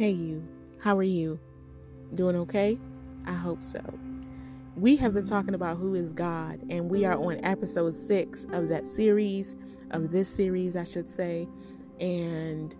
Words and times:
Hey, 0.00 0.12
you. 0.12 0.42
How 0.78 0.96
are 0.96 1.02
you? 1.02 1.38
Doing 2.14 2.34
okay? 2.34 2.78
I 3.26 3.34
hope 3.34 3.62
so. 3.62 3.82
We 4.74 4.96
have 4.96 5.12
been 5.12 5.26
talking 5.26 5.52
about 5.52 5.76
who 5.76 5.94
is 5.94 6.14
God, 6.14 6.58
and 6.70 6.88
we 6.88 7.04
are 7.04 7.18
on 7.18 7.38
episode 7.44 7.94
six 7.94 8.46
of 8.50 8.70
that 8.70 8.86
series, 8.86 9.56
of 9.90 10.10
this 10.10 10.34
series, 10.34 10.74
I 10.74 10.84
should 10.84 11.06
say. 11.06 11.46
And 12.00 12.74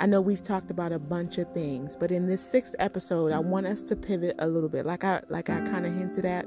I 0.00 0.06
know 0.06 0.22
we've 0.22 0.40
talked 0.40 0.70
about 0.70 0.90
a 0.90 0.98
bunch 0.98 1.36
of 1.36 1.52
things, 1.52 1.96
but 1.96 2.10
in 2.10 2.26
this 2.26 2.40
sixth 2.40 2.74
episode, 2.78 3.30
I 3.30 3.40
want 3.40 3.66
us 3.66 3.82
to 3.82 3.94
pivot 3.94 4.34
a 4.38 4.48
little 4.48 4.70
bit, 4.70 4.86
like 4.86 5.04
I 5.04 5.20
like 5.28 5.50
I 5.50 5.60
kind 5.68 5.84
of 5.84 5.94
hinted 5.94 6.24
at 6.24 6.46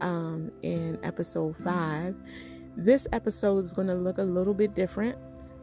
um, 0.00 0.50
in 0.62 0.98
episode 1.04 1.56
five. 1.58 2.16
This 2.76 3.06
episode 3.12 3.62
is 3.62 3.72
going 3.72 3.86
to 3.86 3.94
look 3.94 4.18
a 4.18 4.24
little 4.24 4.54
bit 4.54 4.74
different 4.74 5.16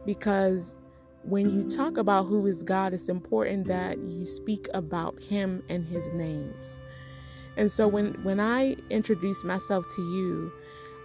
because 0.06 0.76
when 1.24 1.50
you 1.50 1.68
talk 1.68 1.96
about 1.96 2.24
who 2.24 2.46
is 2.46 2.62
God, 2.62 2.94
it's 2.94 3.08
important 3.08 3.66
that 3.66 3.98
you 3.98 4.24
speak 4.24 4.68
about 4.74 5.20
Him 5.22 5.62
and 5.68 5.86
His 5.86 6.12
names. 6.14 6.80
And 7.56 7.70
so 7.70 7.88
when 7.88 8.14
when 8.22 8.40
I 8.40 8.76
introduce 8.90 9.44
myself 9.44 9.84
to 9.96 10.02
you, 10.02 10.52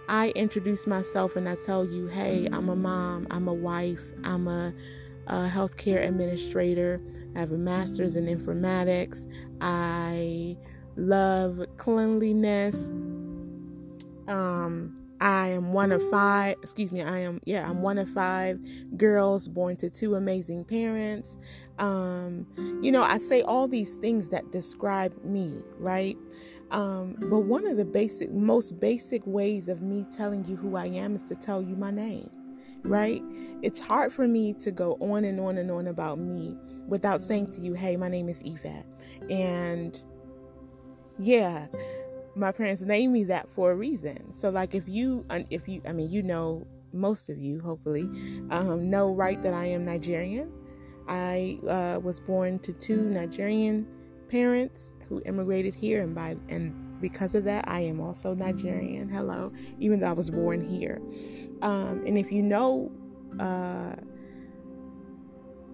I 0.08 0.30
introduce 0.30 0.86
myself 0.86 1.36
and 1.36 1.48
I 1.48 1.56
tell 1.66 1.84
you, 1.84 2.06
hey, 2.06 2.48
I'm 2.52 2.68
a 2.68 2.76
mom, 2.76 3.26
I'm 3.30 3.48
a 3.48 3.54
wife, 3.54 4.04
I'm 4.24 4.46
a, 4.46 4.72
a 5.26 5.48
healthcare 5.48 6.06
administrator, 6.06 7.00
I 7.34 7.40
have 7.40 7.52
a 7.52 7.58
master's 7.58 8.14
in 8.16 8.26
informatics, 8.26 9.26
I 9.60 10.56
love 10.96 11.64
cleanliness. 11.76 12.90
Um, 14.28 14.95
I 15.20 15.48
am 15.48 15.72
one 15.72 15.92
of 15.92 16.02
five, 16.10 16.56
excuse 16.62 16.92
me, 16.92 17.02
I 17.02 17.20
am, 17.20 17.40
yeah, 17.44 17.68
I'm 17.68 17.82
one 17.82 17.98
of 17.98 18.08
five 18.08 18.58
girls 18.96 19.48
born 19.48 19.76
to 19.76 19.88
two 19.88 20.14
amazing 20.14 20.64
parents. 20.64 21.36
Um, 21.78 22.46
you 22.82 22.92
know, 22.92 23.02
I 23.02 23.18
say 23.18 23.42
all 23.42 23.68
these 23.68 23.96
things 23.96 24.28
that 24.30 24.50
describe 24.52 25.12
me, 25.24 25.62
right? 25.78 26.16
Um, 26.70 27.16
but 27.18 27.40
one 27.40 27.66
of 27.66 27.76
the 27.76 27.84
basic, 27.84 28.30
most 28.30 28.78
basic 28.80 29.26
ways 29.26 29.68
of 29.68 29.82
me 29.82 30.04
telling 30.12 30.44
you 30.44 30.56
who 30.56 30.76
I 30.76 30.86
am 30.86 31.14
is 31.14 31.24
to 31.24 31.34
tell 31.34 31.62
you 31.62 31.76
my 31.76 31.90
name, 31.90 32.30
right? 32.82 33.22
It's 33.62 33.80
hard 33.80 34.12
for 34.12 34.28
me 34.28 34.52
to 34.54 34.70
go 34.70 34.98
on 35.00 35.24
and 35.24 35.40
on 35.40 35.58
and 35.58 35.70
on 35.70 35.86
about 35.86 36.18
me 36.18 36.58
without 36.86 37.20
saying 37.20 37.52
to 37.52 37.60
you, 37.60 37.74
hey, 37.74 37.96
my 37.96 38.08
name 38.08 38.28
is 38.28 38.42
Yvette. 38.44 38.86
And 39.30 40.00
yeah, 41.18 41.66
my 42.36 42.52
parents 42.52 42.82
named 42.82 43.12
me 43.12 43.24
that 43.24 43.48
for 43.48 43.72
a 43.72 43.74
reason. 43.74 44.32
So 44.32 44.50
like 44.50 44.74
if 44.74 44.86
you 44.86 45.24
if 45.50 45.66
you 45.68 45.80
I 45.88 45.92
mean 45.92 46.10
you 46.10 46.22
know 46.22 46.66
most 46.92 47.28
of 47.28 47.38
you 47.38 47.60
hopefully 47.60 48.04
um, 48.50 48.90
know 48.90 49.12
right 49.12 49.42
that 49.42 49.54
I 49.54 49.66
am 49.66 49.84
Nigerian. 49.84 50.52
I 51.08 51.58
uh, 51.68 52.00
was 52.00 52.20
born 52.20 52.58
to 52.60 52.72
two 52.72 53.00
Nigerian 53.02 53.86
parents 54.28 54.94
who 55.08 55.22
immigrated 55.24 55.74
here, 55.74 56.02
and 56.02 56.14
by 56.14 56.36
and 56.48 57.00
because 57.00 57.34
of 57.34 57.44
that, 57.44 57.64
I 57.68 57.80
am 57.80 58.00
also 58.00 58.34
Nigerian. 58.34 59.08
Hello, 59.08 59.52
even 59.78 60.00
though 60.00 60.08
I 60.08 60.12
was 60.12 60.30
born 60.30 60.66
here. 60.66 61.00
Um, 61.62 62.02
and 62.06 62.18
if 62.18 62.32
you 62.32 62.42
know 62.42 62.90
uh, 63.38 63.94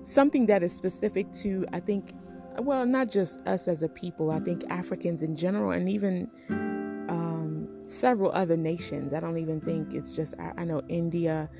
something 0.02 0.46
that 0.46 0.62
is 0.62 0.72
specific 0.72 1.32
to, 1.34 1.66
I 1.72 1.80
think 1.80 2.12
well, 2.58 2.86
not 2.86 3.10
just 3.10 3.40
us 3.46 3.68
as 3.68 3.82
a 3.82 3.88
people, 3.88 4.30
I 4.30 4.40
think 4.40 4.64
Africans 4.70 5.22
in 5.22 5.36
general, 5.36 5.70
and 5.70 5.88
even 5.88 6.30
um, 7.08 7.68
several 7.82 8.32
other 8.32 8.56
nations. 8.56 9.14
I 9.14 9.20
don't 9.20 9.38
even 9.38 9.60
think 9.60 9.94
it's 9.94 10.14
just, 10.14 10.34
I, 10.38 10.64
know 10.64 10.82
India 10.88 11.50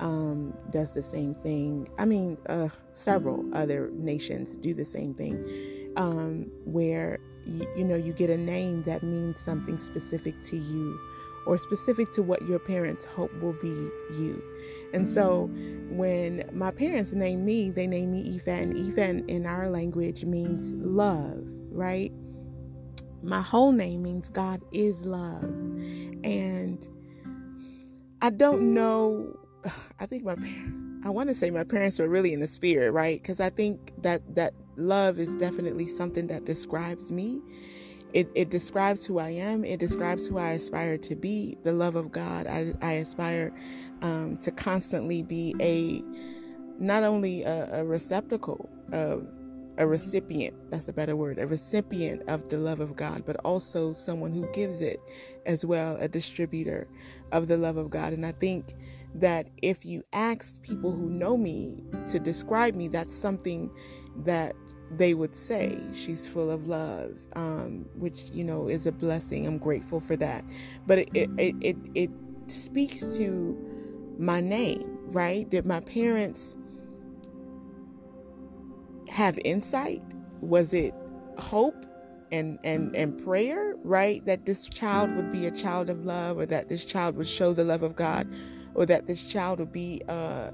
um, 0.00 0.56
does 0.70 0.92
the 0.92 1.02
same 1.02 1.34
thing. 1.34 1.88
I 1.98 2.04
mean, 2.04 2.38
uh, 2.48 2.68
several 2.92 3.44
other 3.54 3.90
nations 3.92 4.56
do 4.56 4.74
the 4.74 4.84
same 4.84 5.14
thing, 5.14 5.92
um, 5.96 6.50
where 6.64 7.18
you, 7.46 7.66
you 7.76 7.84
know 7.84 7.96
you 7.96 8.12
get 8.12 8.30
a 8.30 8.36
name 8.36 8.82
that 8.84 9.02
means 9.02 9.38
something 9.38 9.76
specific 9.76 10.34
to 10.44 10.56
you 10.56 10.98
or 11.46 11.58
specific 11.58 12.12
to 12.12 12.22
what 12.22 12.46
your 12.46 12.58
parents 12.58 13.04
hope 13.04 13.32
will 13.40 13.54
be 13.54 13.90
you. 14.14 14.42
And 14.92 15.08
so 15.08 15.50
when 15.90 16.48
my 16.52 16.70
parents 16.70 17.12
named 17.12 17.44
me, 17.44 17.70
they 17.70 17.86
named 17.86 18.12
me 18.12 18.36
Yvette, 18.36 18.62
and 18.62 18.76
Yvette 18.76 19.28
in 19.28 19.46
our 19.46 19.68
language 19.68 20.24
means 20.24 20.72
love, 20.74 21.44
right? 21.70 22.12
My 23.22 23.40
whole 23.40 23.72
name 23.72 24.02
means 24.02 24.28
God 24.28 24.62
is 24.72 25.04
love. 25.04 25.44
And 26.24 26.86
I 28.20 28.30
don't 28.30 28.74
know, 28.74 29.38
I 30.00 30.06
think 30.06 30.24
my 30.24 30.36
parents, 30.36 30.78
I 31.04 31.10
want 31.10 31.28
to 31.28 31.34
say 31.34 31.50
my 31.50 31.64
parents 31.64 31.98
were 31.98 32.08
really 32.08 32.32
in 32.32 32.40
the 32.40 32.48
spirit, 32.48 32.92
right? 32.92 33.20
Because 33.20 33.40
I 33.40 33.50
think 33.50 33.92
that 34.02 34.34
that 34.36 34.54
love 34.76 35.18
is 35.18 35.34
definitely 35.34 35.86
something 35.86 36.28
that 36.28 36.44
describes 36.44 37.10
me 37.10 37.40
it, 38.12 38.30
it 38.34 38.50
describes 38.50 39.06
who 39.06 39.18
I 39.18 39.30
am. 39.30 39.64
It 39.64 39.80
describes 39.80 40.26
who 40.26 40.38
I 40.38 40.50
aspire 40.50 40.98
to 40.98 41.16
be. 41.16 41.56
The 41.62 41.72
love 41.72 41.96
of 41.96 42.12
God. 42.12 42.46
I, 42.46 42.74
I 42.82 42.92
aspire 42.94 43.52
um, 44.02 44.36
to 44.38 44.50
constantly 44.50 45.22
be 45.22 45.54
a 45.60 46.02
not 46.78 47.02
only 47.02 47.42
a, 47.42 47.80
a 47.80 47.84
receptacle 47.84 48.68
of 48.92 49.28
a 49.78 49.86
recipient, 49.86 50.70
that's 50.70 50.88
a 50.88 50.92
better 50.92 51.16
word, 51.16 51.38
a 51.38 51.46
recipient 51.46 52.22
of 52.28 52.48
the 52.50 52.58
love 52.58 52.80
of 52.80 52.94
God, 52.94 53.24
but 53.24 53.36
also 53.36 53.92
someone 53.92 54.32
who 54.32 54.46
gives 54.52 54.80
it 54.80 55.00
as 55.46 55.64
well, 55.64 55.96
a 55.98 56.08
distributor 56.08 56.88
of 57.30 57.48
the 57.48 57.56
love 57.56 57.78
of 57.78 57.88
God. 57.88 58.12
And 58.12 58.26
I 58.26 58.32
think 58.32 58.74
that 59.14 59.48
if 59.62 59.84
you 59.84 60.04
ask 60.12 60.60
people 60.62 60.92
who 60.92 61.08
know 61.08 61.36
me 61.36 61.82
to 62.08 62.18
describe 62.18 62.74
me, 62.74 62.88
that's 62.88 63.14
something 63.14 63.70
that 64.24 64.54
they 64.96 65.14
would 65.14 65.34
say 65.34 65.78
she's 65.94 66.28
full 66.28 66.50
of 66.50 66.66
love, 66.68 67.12
um, 67.36 67.86
which 67.96 68.30
you 68.32 68.44
know 68.44 68.68
is 68.68 68.86
a 68.86 68.92
blessing. 68.92 69.46
I'm 69.46 69.58
grateful 69.58 70.00
for 70.00 70.16
that. 70.16 70.44
But 70.86 71.00
it 71.00 71.10
it 71.14 71.56
it, 71.60 71.76
it 71.94 72.10
speaks 72.48 73.00
to 73.16 73.58
my 74.18 74.40
name, 74.40 74.98
right? 75.06 75.48
Did 75.50 75.66
my 75.66 75.80
parents 75.80 76.56
have 79.10 79.38
insight? 79.44 80.02
Was 80.40 80.74
it 80.74 80.94
hope 81.38 81.86
and 82.32 82.58
and 82.64 82.94
and 82.96 83.22
prayer, 83.24 83.76
right? 83.84 84.24
That 84.26 84.46
this 84.46 84.68
child 84.68 85.16
would 85.16 85.32
be 85.32 85.46
a 85.46 85.50
child 85.52 85.90
of 85.90 86.04
love, 86.04 86.38
or 86.38 86.46
that 86.46 86.68
this 86.68 86.84
child 86.84 87.16
would 87.16 87.28
show 87.28 87.54
the 87.54 87.64
love 87.64 87.82
of 87.82 87.96
God, 87.96 88.28
or 88.74 88.86
that 88.86 89.06
this 89.06 89.26
child 89.26 89.60
would 89.60 89.72
be. 89.72 90.02
Uh, 90.08 90.52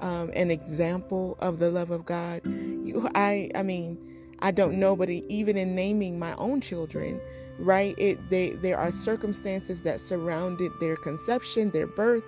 um, 0.00 0.30
an 0.34 0.50
example 0.50 1.36
of 1.40 1.58
the 1.58 1.70
love 1.70 1.90
of 1.90 2.04
God. 2.04 2.42
You, 2.46 3.08
I, 3.14 3.50
I 3.54 3.62
mean, 3.62 3.98
I 4.40 4.50
don't 4.50 4.78
know, 4.78 4.96
but 4.96 5.10
even 5.10 5.56
in 5.56 5.74
naming 5.74 6.18
my 6.18 6.34
own 6.34 6.60
children, 6.60 7.20
right? 7.58 7.94
It 7.98 8.30
they 8.30 8.50
there 8.50 8.78
are 8.78 8.90
circumstances 8.90 9.82
that 9.82 10.00
surrounded 10.00 10.72
their 10.80 10.96
conception, 10.96 11.70
their 11.70 11.86
birth, 11.86 12.24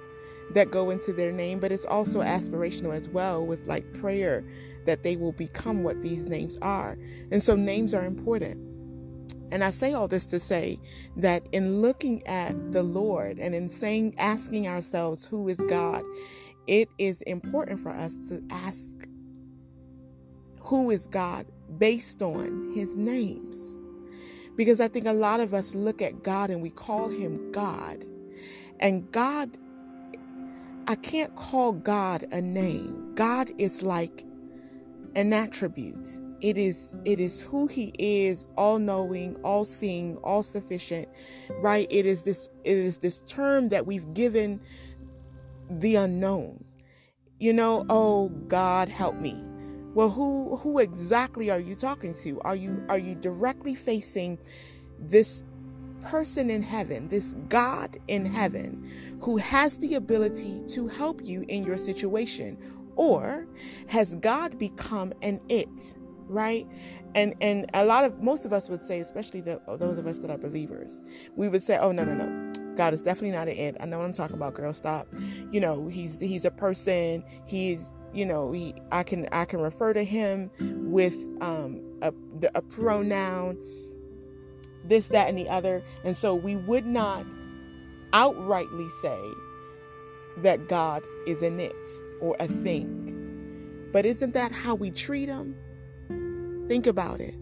that 0.54 0.71
go 0.71 0.91
into 0.91 1.12
their 1.12 1.32
name, 1.32 1.59
but 1.59 1.72
it's 1.72 1.87
also 1.87 2.21
aspirational 2.22 2.94
as 2.94 3.09
well 3.09 3.44
with 3.44 3.66
like 3.66 3.93
prayer 4.00 4.44
that 4.87 5.03
they 5.03 5.16
will 5.16 5.33
become 5.33 5.83
what 5.83 6.00
these 6.03 6.27
names 6.27 6.59
are. 6.62 6.97
And 7.31 7.43
so 7.43 7.56
names 7.56 7.93
are 7.93 8.04
important. 8.04 8.60
And 9.53 9.62
I 9.65 9.71
say 9.71 9.93
all 9.94 10.09
this 10.09 10.27
to 10.27 10.41
say 10.41 10.81
that 11.16 11.47
in 11.53 11.81
looking 11.81 12.27
at 12.27 12.72
the 12.72 12.83
Lord 12.83 13.38
and 13.38 13.54
in 13.54 13.69
saying, 13.71 14.15
asking 14.19 14.66
ourselves, 14.69 15.27
who 15.27 15.48
is 15.48 15.59
God? 15.69 16.03
It 16.66 16.88
is 16.99 17.22
important 17.22 17.81
for 17.81 17.91
us 17.91 18.16
to 18.28 18.43
ask 18.50 19.09
who 20.60 20.91
is 20.91 21.06
God 21.06 21.47
based 21.78 22.22
on 22.22 22.72
his 22.75 22.97
names. 22.97 23.59
Because 24.56 24.81
I 24.81 24.88
think 24.88 25.06
a 25.06 25.12
lot 25.12 25.41
of 25.41 25.54
us 25.54 25.75
look 25.75 26.03
at 26.03 26.22
God 26.22 26.50
and 26.50 26.62
we 26.62 26.71
call 26.71 27.09
him 27.09 27.53
God. 27.53 28.04
And 28.81 29.10
God, 29.12 29.56
I 30.88 30.94
can't 30.97 31.34
call 31.37 31.72
God 31.72 32.27
a 32.33 32.41
name. 32.41 33.15
God 33.15 33.51
is 33.59 33.83
like 33.83 34.24
an 35.15 35.33
attribute. 35.33 36.09
It 36.41 36.59
is 36.59 36.95
it 37.04 37.19
is 37.19 37.41
who 37.42 37.66
he 37.66 37.92
is, 37.98 38.48
all 38.57 38.78
knowing, 38.78 39.36
all 39.36 39.65
seeing, 39.65 40.16
all 40.19 40.42
sufficient, 40.42 41.09
right? 41.60 41.86
It 41.91 42.04
is 42.07 42.24
this 42.24 42.48
it 42.65 42.77
is 42.77 42.98
this 42.98 43.19
term 43.27 43.69
that 43.71 43.86
we've 43.86 44.12
given 44.12 44.60
the 45.71 45.97
unknown. 45.97 46.65
You 47.39 47.53
know, 47.53 47.84
oh 47.91 48.28
God, 48.48 48.89
help 48.89 49.16
me. 49.16 49.42
Well, 49.95 50.10
who 50.10 50.57
who 50.57 50.78
exactly 50.78 51.51
are 51.51 51.59
you 51.59 51.74
talking 51.74 52.15
to? 52.22 52.41
Are 52.42 52.57
you 52.57 52.84
are 52.89 52.98
you 52.98 53.15
directly 53.15 53.74
facing 53.74 54.39
this 54.98 55.42
person 56.03 56.51
in 56.51 56.63
heaven, 56.63 57.09
this 57.09 57.34
God 57.48 57.98
in 58.09 58.24
heaven 58.27 58.91
who 59.21 59.36
has 59.39 59.78
the 59.78 59.95
ability 59.95 60.63
to 60.68 60.86
help 60.89 61.24
you 61.24 61.45
in 61.48 61.65
your 61.65 61.77
situation? 61.77 62.59
Or 62.97 63.47
has 63.89 64.15
God 64.16 64.59
become 64.59 65.12
an 65.22 65.41
it, 65.48 65.95
right? 66.28 66.66
And 67.15 67.34
and 67.41 67.71
a 67.74 67.84
lot 67.84 68.04
of 68.04 68.22
most 68.22 68.47
of 68.47 68.53
us 68.53 68.69
would 68.69 68.80
say, 68.80 69.01
especially 69.01 69.41
the, 69.41 69.60
those 69.78 69.98
of 69.98 70.07
us 70.07 70.19
that 70.19 70.30
are 70.30 70.39
believers, 70.39 71.03
we 71.36 71.48
would 71.48 71.62
say, 71.62 71.78
"Oh 71.78 71.92
no, 71.92 72.04
no, 72.04 72.15
no. 72.15 72.66
God 72.76 72.94
is 72.94 73.02
definitely 73.02 73.32
not 73.32 73.48
an 73.48 73.56
it. 73.56 73.76
I 73.80 73.86
know 73.86 73.98
what 73.98 74.04
I'm 74.04 74.12
talking 74.12 74.36
about, 74.36 74.54
girl. 74.54 74.72
Stop. 74.72 75.08
You 75.50 75.60
know, 75.60 75.88
he's 75.88 76.20
he's 76.20 76.44
a 76.44 76.50
person. 76.50 77.24
He's 77.46 77.86
you 78.12 78.26
know 78.26 78.52
he 78.52 78.74
I 78.92 79.02
can 79.02 79.28
I 79.32 79.44
can 79.44 79.60
refer 79.60 79.92
to 79.92 80.04
him 80.04 80.50
with 80.90 81.14
um 81.40 81.80
a 82.02 82.12
a 82.54 82.62
pronoun, 82.62 83.58
this 84.84 85.08
that 85.08 85.28
and 85.28 85.38
the 85.38 85.48
other, 85.48 85.82
and 86.04 86.16
so 86.16 86.34
we 86.34 86.56
would 86.56 86.86
not 86.86 87.24
outrightly 88.12 88.90
say 89.02 89.20
that 90.42 90.68
God 90.68 91.02
is 91.26 91.42
an 91.42 91.60
it 91.60 91.74
or 92.20 92.36
a 92.38 92.46
thing. 92.46 93.88
But 93.92 94.04
isn't 94.04 94.34
that 94.34 94.52
how 94.52 94.74
we 94.74 94.90
treat 94.90 95.28
him? 95.28 95.56
Think 96.68 96.86
about 96.86 97.20
it. 97.20 97.34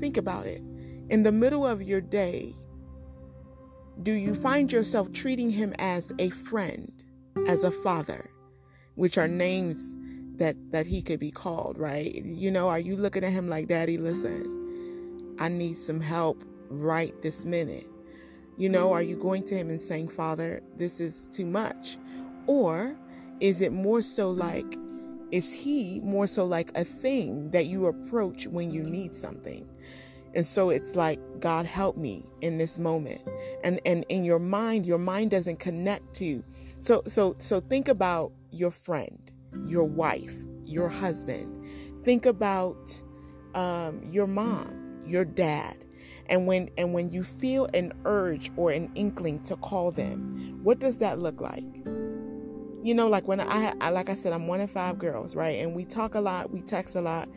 Think 0.00 0.16
about 0.16 0.46
it. 0.46 0.62
In 1.08 1.22
the 1.22 1.32
middle 1.32 1.66
of 1.66 1.82
your 1.82 2.00
day, 2.00 2.54
do 4.02 4.12
you 4.12 4.34
find 4.34 4.72
yourself 4.72 5.12
treating 5.12 5.50
him 5.50 5.74
as 5.78 6.12
a 6.18 6.30
friend, 6.30 6.92
as 7.46 7.64
a 7.64 7.70
father, 7.70 8.30
which 8.94 9.18
are 9.18 9.28
names 9.28 9.96
that 10.36 10.56
that 10.72 10.86
he 10.86 11.02
could 11.02 11.20
be 11.20 11.30
called, 11.30 11.78
right? 11.78 12.14
You 12.24 12.50
know, 12.50 12.68
are 12.68 12.78
you 12.78 12.96
looking 12.96 13.24
at 13.24 13.32
him 13.32 13.48
like, 13.48 13.68
"Daddy, 13.68 13.98
listen. 13.98 15.36
I 15.38 15.48
need 15.48 15.78
some 15.78 16.00
help 16.00 16.42
right 16.68 17.14
this 17.22 17.44
minute." 17.44 17.86
You 18.56 18.68
know, 18.68 18.92
are 18.92 19.02
you 19.02 19.16
going 19.16 19.44
to 19.44 19.54
him 19.54 19.70
and 19.70 19.80
saying, 19.80 20.08
"Father, 20.08 20.62
this 20.76 21.00
is 21.00 21.28
too 21.28 21.46
much?" 21.46 21.98
Or 22.46 22.96
is 23.40 23.60
it 23.60 23.72
more 23.72 24.02
so 24.02 24.30
like 24.30 24.76
is 25.30 25.52
he 25.52 26.00
more 26.00 26.26
so 26.26 26.44
like 26.44 26.72
a 26.74 26.84
thing 26.84 27.50
that 27.50 27.66
you 27.66 27.86
approach 27.86 28.46
when 28.46 28.72
you 28.72 28.82
need 28.82 29.14
something? 29.14 29.64
And 30.34 30.46
so 30.46 30.70
it's 30.70 30.94
like, 30.94 31.18
God 31.40 31.66
help 31.66 31.96
me 31.96 32.24
in 32.40 32.58
this 32.58 32.78
moment. 32.78 33.20
And 33.64 33.80
and 33.84 34.04
in 34.08 34.24
your 34.24 34.38
mind, 34.38 34.86
your 34.86 34.98
mind 34.98 35.30
doesn't 35.30 35.58
connect 35.58 36.14
to. 36.14 36.24
you. 36.24 36.44
So 36.78 37.02
so 37.06 37.36
so 37.38 37.60
think 37.60 37.88
about 37.88 38.32
your 38.50 38.70
friend, 38.70 39.30
your 39.66 39.84
wife, 39.84 40.34
your 40.64 40.88
husband. 40.88 41.64
Think 42.04 42.26
about 42.26 43.02
um, 43.54 44.02
your 44.04 44.26
mom, 44.26 45.02
your 45.04 45.24
dad. 45.24 45.84
And 46.26 46.46
when 46.46 46.70
and 46.78 46.94
when 46.94 47.10
you 47.10 47.24
feel 47.24 47.68
an 47.74 47.92
urge 48.04 48.52
or 48.56 48.70
an 48.70 48.90
inkling 48.94 49.42
to 49.44 49.56
call 49.56 49.90
them, 49.90 50.60
what 50.62 50.78
does 50.78 50.98
that 50.98 51.18
look 51.18 51.40
like? 51.40 51.64
You 52.82 52.94
know, 52.94 53.08
like 53.08 53.28
when 53.28 53.40
I, 53.40 53.74
I 53.80 53.90
like 53.90 54.08
I 54.08 54.14
said, 54.14 54.32
I'm 54.32 54.46
one 54.46 54.60
of 54.60 54.70
five 54.70 54.98
girls, 54.98 55.34
right? 55.34 55.58
And 55.58 55.74
we 55.74 55.84
talk 55.84 56.14
a 56.14 56.20
lot, 56.20 56.50
we 56.50 56.62
text 56.62 56.94
a 56.94 57.00
lot 57.00 57.28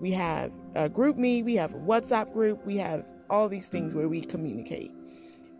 we 0.00 0.10
have 0.12 0.52
a 0.74 0.88
GroupMe, 0.88 1.44
we 1.44 1.54
have 1.56 1.74
a 1.74 1.78
WhatsApp 1.78 2.32
group, 2.32 2.64
we 2.66 2.76
have 2.78 3.06
all 3.30 3.48
these 3.48 3.68
things 3.68 3.94
where 3.94 4.08
we 4.08 4.20
communicate. 4.20 4.92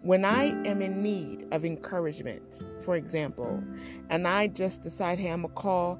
When 0.02 0.24
I 0.24 0.44
am 0.66 0.82
in 0.82 1.02
need 1.02 1.46
of 1.50 1.64
encouragement, 1.64 2.62
for 2.82 2.96
example, 2.96 3.62
and 4.10 4.28
I 4.28 4.48
just 4.48 4.82
decide, 4.82 5.18
hey, 5.18 5.30
I'm 5.30 5.42
gonna 5.42 5.54
call 5.54 5.98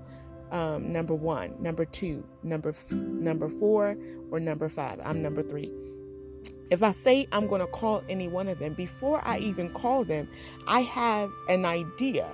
um, 0.51 0.93
number 0.93 1.15
one, 1.15 1.55
number 1.61 1.85
two, 1.85 2.27
number 2.43 2.71
f- 2.71 2.93
number 2.93 3.49
four, 3.49 3.97
or 4.31 4.41
number 4.41 4.69
five. 4.69 5.01
I'm 5.03 5.23
number 5.23 5.43
three. 5.43 5.73
If 6.71 6.83
I 6.83 6.93
say 6.93 7.27
I'm 7.33 7.47
to 7.61 7.67
call 7.67 8.03
any 8.09 8.29
one 8.29 8.49
of 8.49 8.59
them, 8.59 8.75
before 8.75 9.21
I 9.25 9.39
even 9.39 9.71
call 9.71 10.05
them, 10.05 10.29
I 10.67 10.81
have 10.81 11.31
an 11.49 11.65
idea 11.65 12.27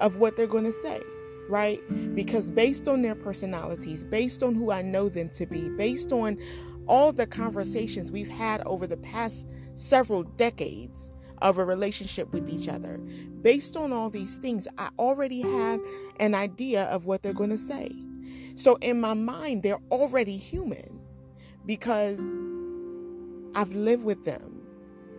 of 0.00 0.16
what 0.16 0.36
they're 0.36 0.46
to 0.64 0.72
say 0.72 1.02
right? 1.48 1.80
Because 2.14 2.50
based 2.50 2.88
on 2.88 3.02
their 3.02 3.14
personalities, 3.14 4.04
based 4.04 4.42
on 4.42 4.54
who 4.54 4.70
I 4.70 4.82
know 4.82 5.08
them 5.08 5.28
to 5.30 5.46
be, 5.46 5.68
based 5.70 6.12
on 6.12 6.38
all 6.86 7.12
the 7.12 7.26
conversations 7.26 8.12
we've 8.12 8.28
had 8.28 8.62
over 8.66 8.86
the 8.86 8.96
past 8.98 9.46
several 9.74 10.22
decades 10.22 11.10
of 11.42 11.58
a 11.58 11.64
relationship 11.64 12.32
with 12.32 12.48
each 12.48 12.68
other, 12.68 12.98
based 13.42 13.76
on 13.76 13.92
all 13.92 14.10
these 14.10 14.36
things, 14.38 14.68
I 14.78 14.90
already 14.98 15.42
have 15.42 15.80
an 16.20 16.34
idea 16.34 16.84
of 16.84 17.06
what 17.06 17.22
they're 17.22 17.32
going 17.32 17.50
to 17.50 17.58
say. 17.58 17.90
So 18.54 18.76
in 18.76 19.00
my 19.00 19.14
mind, 19.14 19.62
they're 19.62 19.82
already 19.90 20.36
human 20.36 21.00
because 21.66 22.20
I've 23.54 23.72
lived 23.72 24.04
with 24.04 24.24
them 24.24 24.53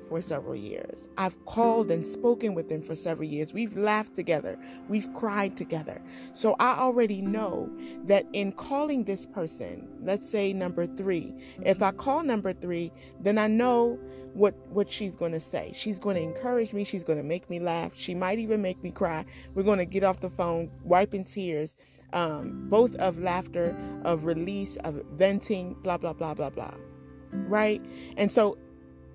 for 0.07 0.21
several 0.21 0.55
years. 0.55 1.07
I've 1.17 1.43
called 1.45 1.91
and 1.91 2.03
spoken 2.03 2.53
with 2.53 2.69
them 2.69 2.81
for 2.81 2.95
several 2.95 3.27
years. 3.27 3.53
We've 3.53 3.75
laughed 3.75 4.15
together. 4.15 4.57
We've 4.87 5.11
cried 5.13 5.57
together. 5.57 6.01
So 6.33 6.55
I 6.59 6.77
already 6.77 7.21
know 7.21 7.69
that 8.05 8.25
in 8.33 8.51
calling 8.51 9.03
this 9.03 9.25
person, 9.25 9.87
let's 10.01 10.29
say 10.29 10.53
number 10.53 10.85
three, 10.85 11.33
if 11.63 11.81
I 11.81 11.91
call 11.91 12.23
number 12.23 12.53
three, 12.53 12.91
then 13.19 13.37
I 13.37 13.47
know 13.47 13.99
what, 14.33 14.55
what 14.69 14.91
she's 14.91 15.15
going 15.15 15.31
to 15.31 15.39
say. 15.39 15.71
She's 15.75 15.99
going 15.99 16.15
to 16.15 16.21
encourage 16.21 16.73
me. 16.73 16.83
She's 16.83 17.03
going 17.03 17.17
to 17.19 17.23
make 17.23 17.49
me 17.49 17.59
laugh. 17.59 17.91
She 17.95 18.13
might 18.13 18.39
even 18.39 18.61
make 18.61 18.81
me 18.83 18.91
cry. 18.91 19.25
We're 19.53 19.63
going 19.63 19.79
to 19.79 19.85
get 19.85 20.03
off 20.03 20.19
the 20.19 20.29
phone, 20.29 20.71
wiping 20.83 21.23
tears, 21.23 21.75
um, 22.13 22.67
both 22.69 22.95
of 22.95 23.19
laughter, 23.19 23.75
of 24.03 24.25
release, 24.25 24.77
of 24.77 25.01
venting, 25.13 25.73
blah, 25.81 25.97
blah, 25.97 26.13
blah, 26.13 26.33
blah, 26.33 26.49
blah 26.49 26.73
right 27.43 27.81
and 28.17 28.31
so 28.31 28.57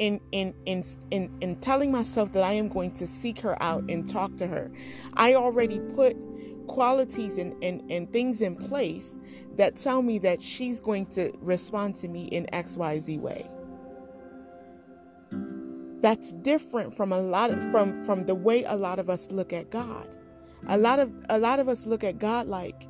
in 0.01 0.19
in 0.33 0.55
in 0.67 0.83
in 1.11 1.31
in 1.41 1.57
telling 1.57 1.93
myself 1.93 2.33
that 2.33 2.43
I 2.43 2.55
am 2.55 2.69
going 2.69 2.91
to 2.93 3.07
seek 3.07 3.39
her 3.41 3.63
out 3.63 3.85
and 3.89 4.09
talk 4.09 4.37
to 4.39 4.47
her. 4.47 4.73
I 5.15 5.35
already 5.35 5.79
put 5.79 6.17
qualities 6.67 7.37
and, 7.37 7.55
and, 7.63 7.89
and 7.91 8.13
things 8.13 8.41
in 8.41 8.57
place 8.57 9.19
that 9.57 9.77
tell 9.77 10.03
me 10.03 10.19
that 10.21 10.43
she's 10.43 10.81
going 10.81 11.05
to 11.05 11.33
respond 11.41 11.97
to 11.97 12.09
me 12.09 12.25
in 12.27 12.47
XYZ 12.53 13.19
way. 13.21 13.51
That's 16.01 16.33
different 16.33 16.97
from 16.97 17.13
a 17.13 17.21
lot 17.21 17.51
of, 17.51 17.71
from 17.71 18.05
from 18.07 18.25
the 18.25 18.35
way 18.35 18.65
a 18.65 18.75
lot 18.75 18.99
of 18.99 19.11
us 19.11 19.31
look 19.31 19.53
at 19.53 19.71
God. 19.71 20.17
A 20.69 20.79
lot 20.79 20.99
of 20.99 21.13
a 21.29 21.39
lot 21.39 21.61
of 21.61 21.69
us 21.69 21.85
look 21.85 22.03
at 22.05 22.19
God 22.19 22.47
like 22.47 22.89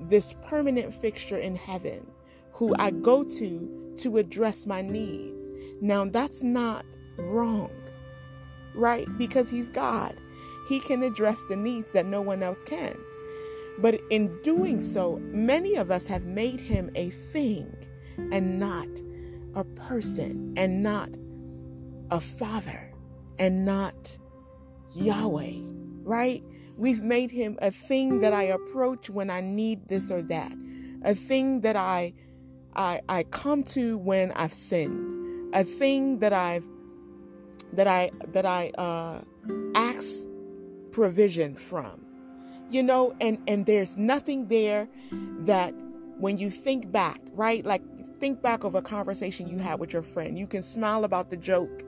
this 0.00 0.34
permanent 0.44 0.92
fixture 0.92 1.38
in 1.38 1.54
heaven 1.54 2.04
who 2.52 2.74
I 2.80 2.90
go 2.90 3.22
to 3.22 3.94
to 3.98 4.18
address 4.18 4.66
my 4.66 4.82
needs 4.82 5.37
now, 5.80 6.04
that's 6.06 6.42
not 6.42 6.84
wrong, 7.16 7.70
right? 8.74 9.06
Because 9.18 9.50
He's 9.50 9.68
God. 9.68 10.14
He 10.68 10.80
can 10.80 11.02
address 11.02 11.40
the 11.48 11.56
needs 11.56 11.92
that 11.92 12.06
no 12.06 12.20
one 12.20 12.42
else 12.42 12.62
can. 12.64 12.96
But 13.78 14.00
in 14.10 14.40
doing 14.42 14.80
so, 14.80 15.18
many 15.32 15.76
of 15.76 15.90
us 15.90 16.06
have 16.06 16.26
made 16.26 16.60
Him 16.60 16.90
a 16.94 17.10
thing 17.10 17.74
and 18.32 18.58
not 18.58 18.88
a 19.54 19.64
person, 19.64 20.54
and 20.56 20.82
not 20.82 21.10
a 22.10 22.20
father, 22.20 22.92
and 23.38 23.64
not 23.64 24.18
Yahweh, 24.94 25.54
right? 26.02 26.42
We've 26.76 27.02
made 27.02 27.30
him 27.30 27.58
a 27.60 27.70
thing 27.70 28.20
that 28.20 28.32
I 28.32 28.44
approach 28.44 29.10
when 29.10 29.30
I 29.30 29.40
need 29.40 29.88
this 29.88 30.10
or 30.10 30.22
that, 30.22 30.52
a 31.02 31.14
thing 31.14 31.62
that 31.62 31.76
I 31.76 32.14
I, 32.76 33.00
I 33.08 33.24
come 33.24 33.64
to 33.64 33.98
when 33.98 34.30
I've 34.32 34.52
sinned, 34.52 35.17
a 35.52 35.64
thing 35.64 36.18
that 36.18 36.32
I've 36.32 36.64
that 37.72 37.86
I 37.86 38.10
that 38.28 38.46
I 38.46 38.70
uh, 38.78 39.20
ask 39.74 40.28
provision 40.92 41.54
from, 41.54 42.04
you 42.70 42.82
know, 42.82 43.14
and 43.20 43.38
and 43.46 43.66
there's 43.66 43.96
nothing 43.96 44.48
there 44.48 44.88
that 45.40 45.74
when 46.18 46.38
you 46.38 46.50
think 46.50 46.90
back, 46.90 47.20
right? 47.32 47.64
Like 47.64 47.82
think 48.18 48.42
back 48.42 48.64
of 48.64 48.74
a 48.74 48.82
conversation 48.82 49.48
you 49.48 49.58
had 49.58 49.78
with 49.78 49.92
your 49.92 50.02
friend. 50.02 50.38
You 50.38 50.46
can 50.46 50.62
smile 50.62 51.04
about 51.04 51.30
the 51.30 51.36
joke 51.36 51.84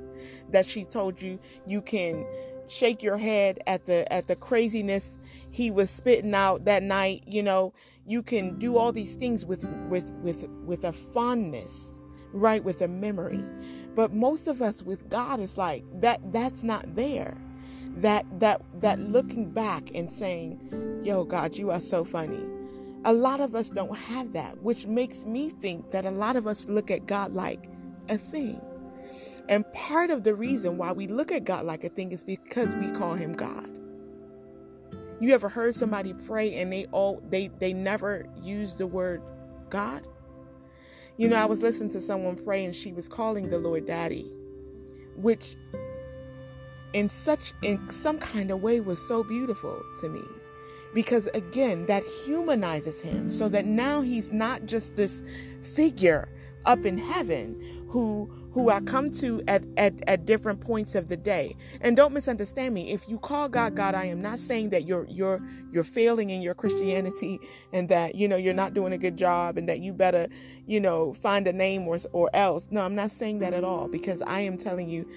that 0.51 0.67
she 0.67 0.85
told 0.85 1.21
you. 1.21 1.39
You 1.67 1.83
can 1.83 2.27
shake 2.69 3.03
your 3.03 3.17
head 3.17 3.59
at 3.67 3.87
the 3.87 4.11
at 4.13 4.29
the 4.29 4.37
craziness 4.37 5.19
he 5.51 5.71
was 5.71 5.91
spitting 5.91 6.35
out 6.35 6.65
that 6.67 6.83
night, 6.83 7.25
you 7.27 7.43
know. 7.43 7.75
You 8.07 8.23
can 8.23 8.59
do 8.59 8.77
all 8.77 8.93
these 8.93 9.15
things 9.15 9.45
with 9.45 9.65
with 9.89 10.13
with 10.23 10.49
with 10.65 10.85
a 10.85 10.93
fondness 10.93 12.00
right 12.33 12.63
with 12.63 12.81
a 12.81 12.89
memory. 12.89 13.45
But 13.95 14.13
most 14.13 14.47
of 14.47 14.63
us 14.63 14.83
with 14.83 15.09
god 15.09 15.41
is 15.41 15.59
like 15.59 15.85
that 16.01 16.21
that's 16.33 16.63
not 16.63 16.95
there. 16.95 17.37
That 17.97 18.25
that 18.41 18.63
that 18.81 19.01
looking 19.01 19.51
back 19.51 19.91
and 19.95 20.11
saying 20.11 21.01
yo 21.03 21.25
god 21.25 21.57
you 21.57 21.71
are 21.71 21.81
so 21.81 22.05
funny. 22.05 22.45
A 23.05 23.13
lot 23.13 23.41
of 23.41 23.55
us 23.55 23.71
don't 23.71 23.97
have 23.97 24.33
that 24.35 24.63
which 24.63 24.87
makes 24.87 25.25
me 25.25 25.51
think 25.51 25.91
that 25.91 26.05
a 26.05 26.11
lot 26.11 26.37
of 26.37 26.47
us 26.47 26.67
look 26.67 26.91
at 26.91 27.07
god 27.07 27.35
like 27.35 27.69
a 28.09 28.19
thing. 28.19 28.61
And 29.49 29.71
part 29.73 30.11
of 30.11 30.23
the 30.23 30.35
reason 30.35 30.79
why 30.79 30.93
we 30.93 31.09
look 31.09 31.33
at 31.33 31.45
god 31.45 31.65
like 31.65 31.83
a 31.85 31.89
thing 31.89 32.13
is 32.13 32.23
because 32.23 32.75
we 32.77 32.91
call 32.93 33.15
him 33.15 33.33
god. 33.33 33.79
You 35.21 35.35
ever 35.35 35.49
heard 35.51 35.75
somebody 35.75 36.15
pray 36.15 36.55
and 36.55 36.73
they 36.73 36.87
all 36.93 37.23
they 37.29 37.49
they 37.59 37.73
never 37.73 38.27
use 38.41 38.77
the 38.77 38.87
word 38.87 39.23
god 39.69 40.07
you 41.21 41.29
know, 41.29 41.37
I 41.37 41.45
was 41.45 41.61
listening 41.61 41.91
to 41.91 42.01
someone 42.01 42.35
pray 42.35 42.65
and 42.65 42.75
she 42.75 42.95
was 42.95 43.07
calling 43.07 43.51
the 43.51 43.59
Lord 43.59 43.85
Daddy, 43.85 44.25
which 45.17 45.55
in 46.95 47.11
such 47.11 47.53
in 47.61 47.91
some 47.91 48.19
kind 48.19 48.51
of 48.51 48.63
way 48.63 48.81
was 48.81 48.99
so 49.07 49.23
beautiful 49.23 49.83
to 50.01 50.09
me. 50.09 50.23
Because 50.95 51.27
again, 51.35 51.85
that 51.87 52.05
humanizes 52.25 53.03
him 53.03 53.29
so 53.29 53.51
that 53.51 53.67
now 53.67 54.01
he's 54.01 54.33
not 54.33 54.65
just 54.65 54.97
this 54.97 55.23
figure 55.61 56.27
up 56.65 56.87
in 56.87 56.97
heaven 56.97 57.80
who 57.91 58.31
who 58.53 58.71
I 58.71 58.81
come 58.81 59.11
to 59.13 59.43
at, 59.49 59.63
at, 59.77 59.95
at 60.09 60.27
different 60.27 60.61
points 60.61 60.95
of 60.95 61.09
the 61.09 61.17
day. 61.17 61.57
And 61.81 61.97
don't 61.97 62.13
misunderstand 62.13 62.75
me. 62.75 62.93
If 62.93 63.09
you 63.09 63.19
call 63.19 63.49
God 63.49 63.75
God, 63.77 63.95
I 63.95 64.05
am 64.07 64.21
not 64.21 64.39
saying 64.39 64.71
that 64.71 64.85
you're 64.87 65.07
you're 65.09 65.41
you're 65.73 65.85
failing 65.85 66.31
in 66.31 66.41
your 66.41 66.55
Christianity 66.55 67.41
and 67.73 67.89
that 67.89 68.15
you 68.15 68.29
know 68.29 68.37
you're 68.37 68.55
not 68.55 68.75
doing 68.75 68.93
a 68.93 68.99
good 68.99 69.17
job 69.17 69.59
and 69.59 69.69
that 69.69 69.81
you 69.81 69.93
better, 69.93 70.29
you 70.67 70.81
know, 70.81 71.13
find 71.15 71.49
a 71.49 71.53
name 71.53 71.87
or 71.89 71.99
or 72.13 72.31
else. 72.33 72.69
No, 72.71 72.83
I'm 72.83 72.95
not 72.95 73.11
saying 73.11 73.41
that 73.41 73.55
at 73.55 73.65
all 73.65 73.89
because 73.89 74.23
I 74.23 74.41
am 74.41 74.57
telling 74.57 74.89
you 74.89 75.09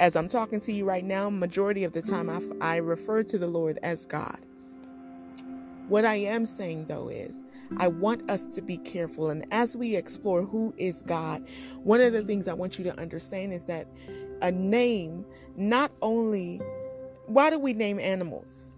as 0.00 0.16
I'm 0.16 0.28
talking 0.28 0.60
to 0.62 0.72
you 0.72 0.84
right 0.84 1.04
now, 1.04 1.30
majority 1.30 1.84
of 1.84 1.92
the 1.92 2.02
time 2.02 2.28
I, 2.28 2.74
I 2.74 2.76
refer 2.78 3.22
to 3.22 3.38
the 3.38 3.46
Lord 3.46 3.78
as 3.84 4.04
God. 4.04 4.40
What 5.88 6.04
I 6.04 6.16
am 6.16 6.46
saying 6.46 6.86
though 6.86 7.08
is 7.08 7.43
I 7.78 7.88
want 7.88 8.30
us 8.30 8.44
to 8.54 8.62
be 8.62 8.76
careful. 8.78 9.30
And 9.30 9.46
as 9.50 9.76
we 9.76 9.96
explore 9.96 10.42
who 10.42 10.74
is 10.76 11.02
God, 11.02 11.46
one 11.82 12.00
of 12.00 12.12
the 12.12 12.22
things 12.22 12.48
I 12.48 12.54
want 12.54 12.78
you 12.78 12.84
to 12.84 12.98
understand 12.98 13.52
is 13.52 13.64
that 13.66 13.88
a 14.42 14.50
name 14.50 15.24
not 15.56 15.92
only, 16.02 16.60
why 17.26 17.50
do 17.50 17.58
we 17.58 17.72
name 17.72 17.98
animals? 17.98 18.76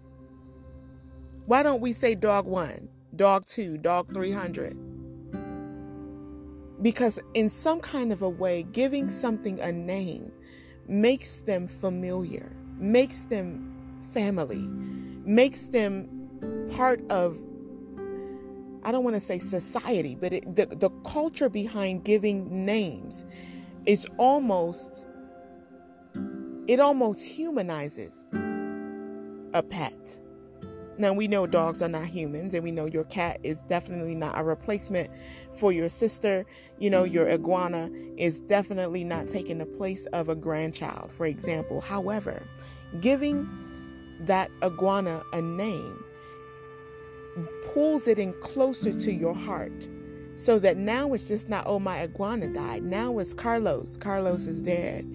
Why 1.45 1.63
don't 1.63 1.81
we 1.81 1.93
say 1.93 2.15
dog 2.15 2.45
one, 2.45 2.89
dog 3.15 3.45
two, 3.45 3.77
dog 3.77 4.11
300? 4.11 4.77
Because 6.81 7.19
in 7.33 7.49
some 7.49 7.79
kind 7.79 8.11
of 8.11 8.21
a 8.21 8.29
way, 8.29 8.63
giving 8.63 9.09
something 9.09 9.59
a 9.59 9.71
name 9.71 10.31
makes 10.87 11.41
them 11.41 11.67
familiar, 11.67 12.55
makes 12.77 13.23
them 13.23 13.73
family, 14.13 14.69
makes 15.25 15.67
them 15.67 16.67
part 16.75 17.01
of 17.09 17.37
I 18.87 18.91
don't 18.93 19.03
want 19.03 19.15
to 19.17 19.21
say 19.21 19.37
society, 19.37 20.15
but 20.15 20.31
it, 20.31 20.55
the, 20.55 20.65
the 20.65 20.89
culture 21.05 21.49
behind 21.49 22.05
giving 22.05 22.65
names 22.65 23.25
is 23.85 24.07
almost, 24.15 25.05
it 26.67 26.79
almost 26.79 27.21
humanizes 27.21 28.25
a 29.53 29.61
pet. 29.61 30.19
Now, 30.97 31.11
we 31.11 31.27
know 31.27 31.45
dogs 31.45 31.81
are 31.81 31.89
not 31.89 32.05
humans, 32.05 32.53
and 32.53 32.63
we 32.63 32.71
know 32.71 32.85
your 32.85 33.03
cat 33.03 33.41
is 33.43 33.61
definitely 33.63 34.15
not 34.15 34.39
a 34.39 34.43
replacement 34.45 35.11
for 35.53 35.73
your 35.73 35.89
sister. 35.89 36.45
You 36.79 36.89
know, 36.89 37.03
your 37.03 37.29
iguana 37.29 37.89
is 38.15 38.39
definitely 38.39 39.03
not 39.03 39.27
taking 39.27 39.57
the 39.57 39.65
place 39.65 40.05
of 40.13 40.29
a 40.29 40.35
grandchild, 40.35 41.11
for 41.11 41.25
example. 41.25 41.81
However, 41.81 42.41
giving 43.01 43.49
that 44.21 44.49
iguana 44.63 45.23
a 45.33 45.41
name 45.41 46.05
pulls 47.73 48.07
it 48.07 48.19
in 48.19 48.33
closer 48.41 48.97
to 48.99 49.11
your 49.11 49.35
heart 49.35 49.87
so 50.35 50.59
that 50.59 50.77
now 50.77 51.13
it's 51.13 51.23
just 51.23 51.49
not, 51.49 51.65
oh, 51.65 51.79
my 51.79 52.01
iguana 52.01 52.47
died. 52.47 52.83
Now 52.83 53.17
it's 53.17 53.33
Carlos. 53.33 53.97
Carlos 53.97 54.45
is 54.45 54.61
dead. 54.61 55.05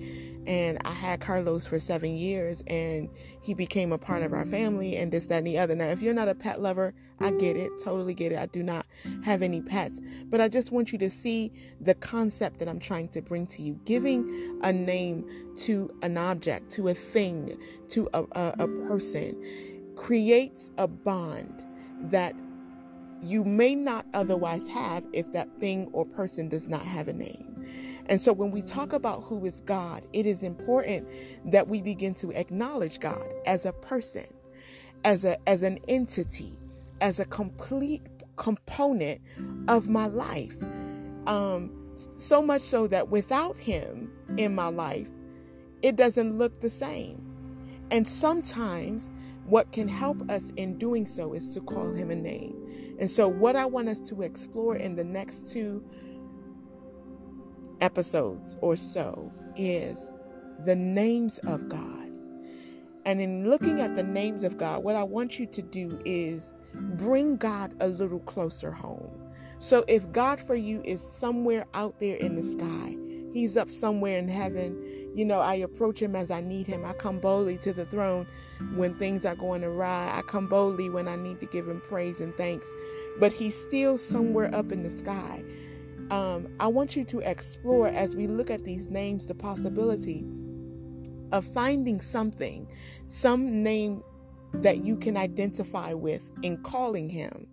And 0.44 0.78
I 0.84 0.90
had 0.90 1.20
Carlos 1.20 1.64
for 1.66 1.78
seven 1.78 2.16
years 2.16 2.64
and 2.66 3.08
he 3.40 3.54
became 3.54 3.92
a 3.92 3.98
part 3.98 4.24
of 4.24 4.32
our 4.32 4.44
family 4.44 4.96
and 4.96 5.12
this, 5.12 5.26
that, 5.26 5.38
and 5.38 5.46
the 5.46 5.58
other. 5.58 5.76
Now, 5.76 5.90
if 5.90 6.02
you're 6.02 6.14
not 6.14 6.26
a 6.26 6.34
pet 6.34 6.60
lover, 6.60 6.92
I 7.20 7.30
get 7.30 7.56
it, 7.56 7.70
totally 7.84 8.14
get 8.14 8.32
it. 8.32 8.38
I 8.40 8.46
do 8.46 8.64
not 8.64 8.88
have 9.22 9.42
any 9.42 9.60
pets. 9.62 10.00
But 10.24 10.40
I 10.40 10.48
just 10.48 10.72
want 10.72 10.90
you 10.90 10.98
to 10.98 11.08
see 11.08 11.52
the 11.80 11.94
concept 11.94 12.58
that 12.58 12.68
I'm 12.68 12.80
trying 12.80 13.06
to 13.10 13.22
bring 13.22 13.46
to 13.48 13.62
you. 13.62 13.78
Giving 13.84 14.58
a 14.64 14.72
name 14.72 15.24
to 15.58 15.88
an 16.02 16.18
object, 16.18 16.72
to 16.72 16.88
a 16.88 16.94
thing, 16.94 17.56
to 17.90 18.08
a, 18.12 18.24
a, 18.32 18.54
a 18.58 18.68
person 18.88 19.40
creates 19.94 20.72
a 20.78 20.88
bond 20.88 21.62
that 22.02 22.34
you 23.22 23.44
may 23.44 23.74
not 23.74 24.04
otherwise 24.14 24.66
have 24.68 25.04
if 25.12 25.30
that 25.32 25.48
thing 25.60 25.88
or 25.92 26.04
person 26.04 26.48
does 26.48 26.68
not 26.68 26.82
have 26.82 27.08
a 27.08 27.12
name. 27.12 27.48
And 28.06 28.20
so 28.20 28.32
when 28.32 28.50
we 28.50 28.62
talk 28.62 28.92
about 28.92 29.22
who 29.22 29.44
is 29.46 29.60
God, 29.60 30.02
it 30.12 30.26
is 30.26 30.42
important 30.42 31.08
that 31.46 31.68
we 31.68 31.80
begin 31.80 32.14
to 32.14 32.32
acknowledge 32.32 32.98
God 32.98 33.26
as 33.46 33.64
a 33.64 33.72
person, 33.72 34.26
as 35.04 35.24
a 35.24 35.38
as 35.48 35.62
an 35.62 35.78
entity, 35.88 36.58
as 37.00 37.20
a 37.20 37.24
complete 37.26 38.02
component 38.36 39.20
of 39.68 39.88
my 39.88 40.06
life. 40.06 40.56
Um, 41.26 41.78
so 42.16 42.42
much 42.42 42.62
so 42.62 42.86
that 42.88 43.08
without 43.08 43.56
him 43.56 44.10
in 44.36 44.54
my 44.54 44.68
life, 44.68 45.08
it 45.82 45.96
doesn't 45.96 46.38
look 46.38 46.60
the 46.60 46.70
same. 46.70 47.20
And 47.90 48.08
sometimes 48.08 49.12
what 49.46 49.72
can 49.72 49.88
help 49.88 50.28
us 50.30 50.50
in 50.56 50.78
doing 50.78 51.06
so 51.06 51.32
is 51.32 51.48
to 51.48 51.60
call 51.60 51.92
him 51.92 52.10
a 52.10 52.16
name. 52.16 52.96
And 52.98 53.10
so, 53.10 53.28
what 53.28 53.56
I 53.56 53.66
want 53.66 53.88
us 53.88 54.00
to 54.00 54.22
explore 54.22 54.76
in 54.76 54.94
the 54.94 55.04
next 55.04 55.50
two 55.50 55.84
episodes 57.80 58.56
or 58.60 58.76
so 58.76 59.32
is 59.56 60.10
the 60.64 60.76
names 60.76 61.38
of 61.38 61.68
God. 61.68 62.16
And 63.04 63.20
in 63.20 63.50
looking 63.50 63.80
at 63.80 63.96
the 63.96 64.04
names 64.04 64.44
of 64.44 64.56
God, 64.56 64.84
what 64.84 64.94
I 64.94 65.02
want 65.02 65.38
you 65.38 65.46
to 65.46 65.62
do 65.62 66.00
is 66.04 66.54
bring 66.72 67.36
God 67.36 67.74
a 67.80 67.88
little 67.88 68.20
closer 68.20 68.70
home. 68.70 69.10
So, 69.58 69.84
if 69.88 70.10
God 70.12 70.40
for 70.40 70.54
you 70.54 70.82
is 70.84 71.00
somewhere 71.00 71.66
out 71.74 71.98
there 71.98 72.16
in 72.16 72.36
the 72.36 72.42
sky, 72.42 72.96
He's 73.32 73.56
up 73.56 73.70
somewhere 73.70 74.18
in 74.18 74.28
heaven. 74.28 75.01
You 75.14 75.24
know, 75.24 75.40
I 75.40 75.56
approach 75.56 76.00
him 76.00 76.16
as 76.16 76.30
I 76.30 76.40
need 76.40 76.66
him. 76.66 76.84
I 76.84 76.92
come 76.94 77.18
boldly 77.18 77.58
to 77.58 77.72
the 77.72 77.84
throne 77.84 78.26
when 78.74 78.94
things 78.94 79.26
are 79.26 79.34
going 79.34 79.64
awry. 79.64 80.10
I 80.14 80.22
come 80.22 80.46
boldly 80.46 80.88
when 80.88 81.08
I 81.08 81.16
need 81.16 81.40
to 81.40 81.46
give 81.46 81.68
him 81.68 81.82
praise 81.88 82.20
and 82.20 82.34
thanks. 82.36 82.66
But 83.18 83.32
he's 83.32 83.60
still 83.60 83.98
somewhere 83.98 84.54
up 84.54 84.72
in 84.72 84.82
the 84.82 84.90
sky. 84.90 85.44
Um, 86.10 86.48
I 86.60 86.66
want 86.66 86.96
you 86.96 87.04
to 87.04 87.20
explore 87.20 87.88
as 87.88 88.16
we 88.16 88.26
look 88.26 88.50
at 88.50 88.64
these 88.64 88.88
names 88.88 89.26
the 89.26 89.34
possibility 89.34 90.24
of 91.30 91.44
finding 91.44 92.00
something, 92.00 92.68
some 93.06 93.62
name 93.62 94.02
that 94.54 94.84
you 94.84 94.96
can 94.96 95.16
identify 95.16 95.94
with 95.94 96.22
in 96.42 96.62
calling 96.62 97.08
him 97.08 97.46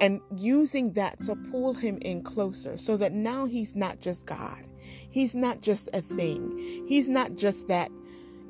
and 0.00 0.20
using 0.34 0.92
that 0.94 1.22
to 1.24 1.36
pull 1.50 1.74
him 1.74 1.98
in 2.00 2.22
closer 2.22 2.76
so 2.76 2.96
that 2.96 3.12
now 3.12 3.44
he's 3.44 3.76
not 3.76 4.00
just 4.00 4.26
God. 4.26 4.66
He's 5.14 5.32
not 5.32 5.60
just 5.60 5.88
a 5.92 6.00
thing. 6.00 6.58
He's 6.88 7.08
not 7.08 7.36
just 7.36 7.68
that, 7.68 7.92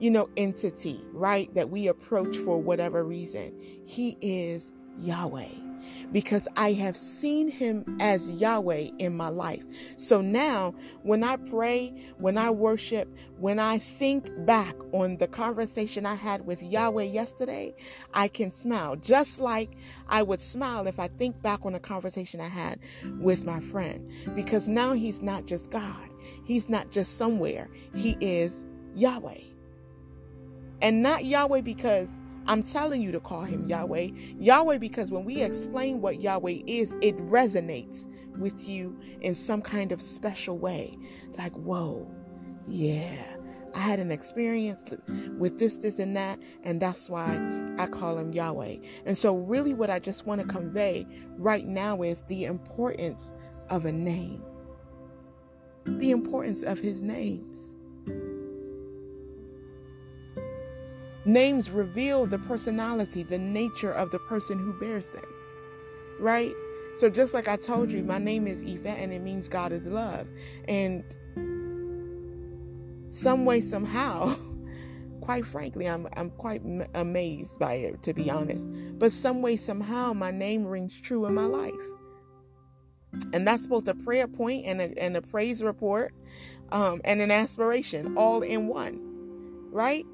you 0.01 0.11
know, 0.11 0.31
entity, 0.39 0.99
right? 1.13 1.53
That 1.55 1.69
we 1.69 1.89
approach 1.89 2.39
for 2.39 2.57
whatever 2.57 3.05
reason. 3.05 3.55
He 3.85 4.17
is 4.23 4.73
Yahweh 4.99 5.64
because 6.13 6.49
I 6.57 6.73
have 6.73 6.97
seen 6.97 7.49
him 7.49 7.85
as 8.01 8.31
Yahweh 8.31 8.91
in 8.99 9.17
my 9.17 9.29
life. 9.29 9.65
So 9.97 10.21
now, 10.21 10.75
when 11.03 11.25
I 11.25 11.37
pray, 11.37 11.95
when 12.19 12.39
I 12.39 12.51
worship, 12.51 13.09
when 13.39 13.59
I 13.59 13.79
think 13.79 14.31
back 14.47 14.77
on 14.93 15.17
the 15.17 15.27
conversation 15.27 16.07
I 16.07 16.15
had 16.15 16.47
with 16.47 16.63
Yahweh 16.63 17.05
yesterday, 17.05 17.75
I 18.13 18.29
can 18.29 18.51
smile 18.51 18.97
just 18.97 19.41
like 19.41 19.77
I 20.09 20.23
would 20.23 20.41
smile 20.41 20.87
if 20.87 20.99
I 20.99 21.09
think 21.09 21.41
back 21.43 21.65
on 21.65 21.75
a 21.75 21.81
conversation 21.81 22.41
I 22.41 22.49
had 22.49 22.79
with 23.19 23.45
my 23.45 23.61
friend 23.61 24.11
because 24.35 24.69
now 24.69 24.93
he's 24.93 25.23
not 25.23 25.47
just 25.47 25.71
God, 25.71 26.09
he's 26.45 26.69
not 26.69 26.91
just 26.91 27.19
somewhere, 27.19 27.69
he 27.95 28.17
is 28.21 28.67
Yahweh. 28.95 29.41
And 30.83 31.03
not 31.03 31.25
Yahweh 31.25 31.63
because 31.63 32.21
I'm 32.47 32.63
telling 32.63 33.01
you 33.03 33.13
to 33.13 33.21
call 33.21 33.43
him 33.43 33.69
Yahweh. 33.69 34.09
Yahweh, 34.39 34.79
because 34.79 35.11
when 35.11 35.25
we 35.25 35.43
explain 35.43 36.01
what 36.01 36.21
Yahweh 36.21 36.61
is, 36.67 36.97
it 37.01 37.17
resonates 37.19 38.07
with 38.39 38.69
you 38.69 38.99
in 39.21 39.35
some 39.35 39.63
kind 39.63 39.93
of 39.93 40.03
special 40.03 40.59
way. 40.59 40.99
Like, 41.39 41.53
whoa, 41.53 42.11
yeah, 42.67 43.25
I 43.75 43.79
had 43.79 43.99
an 43.99 44.13
experience 44.13 44.83
with 45.39 45.59
this, 45.59 45.79
this, 45.79 45.99
and 45.99 46.17
that, 46.17 46.39
and 46.63 46.81
that's 46.81 47.09
why 47.11 47.75
I 47.79 47.87
call 47.87 48.19
him 48.19 48.33
Yahweh. 48.33 48.77
And 49.07 49.17
so, 49.17 49.37
really, 49.37 49.75
what 49.75 49.91
I 49.91 49.99
just 49.99 50.27
want 50.27 50.41
to 50.41 50.47
convey 50.47 51.07
right 51.37 51.67
now 51.67 52.03
is 52.03 52.23
the 52.23 52.45
importance 52.45 53.33
of 53.71 53.85
a 53.87 53.93
name, 53.93 54.45
the 55.87 56.11
importance 56.11 56.63
of 56.63 56.79
his 56.79 57.03
names. 57.03 57.74
Names 61.25 61.71
reveal 61.71 62.27
the 62.27 62.39
personality, 62.39 63.23
the 63.23 63.39
nature 63.39 63.93
of 63.93 64.11
the 64.11 64.19
person 64.19 64.59
who 64.59 64.73
bears 64.75 65.09
them. 65.09 65.25
Right? 66.19 66.53
So 66.97 67.11
just 67.11 67.35
like 67.35 67.49
I 67.49 67.57
told 67.57 67.91
you, 67.91 68.03
my 68.05 68.19
name 68.19 68.47
is 68.47 68.63
Yvette 68.63 68.99
and 68.99 69.13
it 69.13 69.21
means 69.21 69.49
God 69.49 69.73
is 69.73 69.87
love. 69.87 70.29
And 70.69 71.05
some 73.09 73.45
way, 73.45 73.61
somehow, 73.61 74.35
quite 75.21 75.47
frankly, 75.47 75.89
I'm 75.89 76.09
I'm 76.17 76.31
quite 76.31 76.63
amazed 76.95 77.59
by 77.59 77.75
it 77.75 78.03
to 78.03 78.13
be 78.13 78.31
honest. 78.31 78.69
But 78.99 79.13
some 79.13 79.41
way, 79.43 79.57
somehow, 79.57 80.13
my 80.13 80.31
name 80.31 80.67
rings 80.67 81.01
true 81.01 81.27
in 81.27 81.35
my 81.35 81.47
life, 81.47 81.73
and 83.33 83.47
that's 83.47 83.67
both 83.67 83.89
a 83.89 83.95
prayer 83.95 84.27
point 84.27 84.67
and 84.67 84.81
a 84.81 85.03
and 85.03 85.17
a 85.17 85.23
praise 85.23 85.63
report, 85.63 86.13
um, 86.71 87.01
and 87.05 87.21
an 87.21 87.31
aspiration 87.31 88.17
all 88.17 88.43
in 88.43 88.67
one, 88.67 89.01
right? 89.71 90.05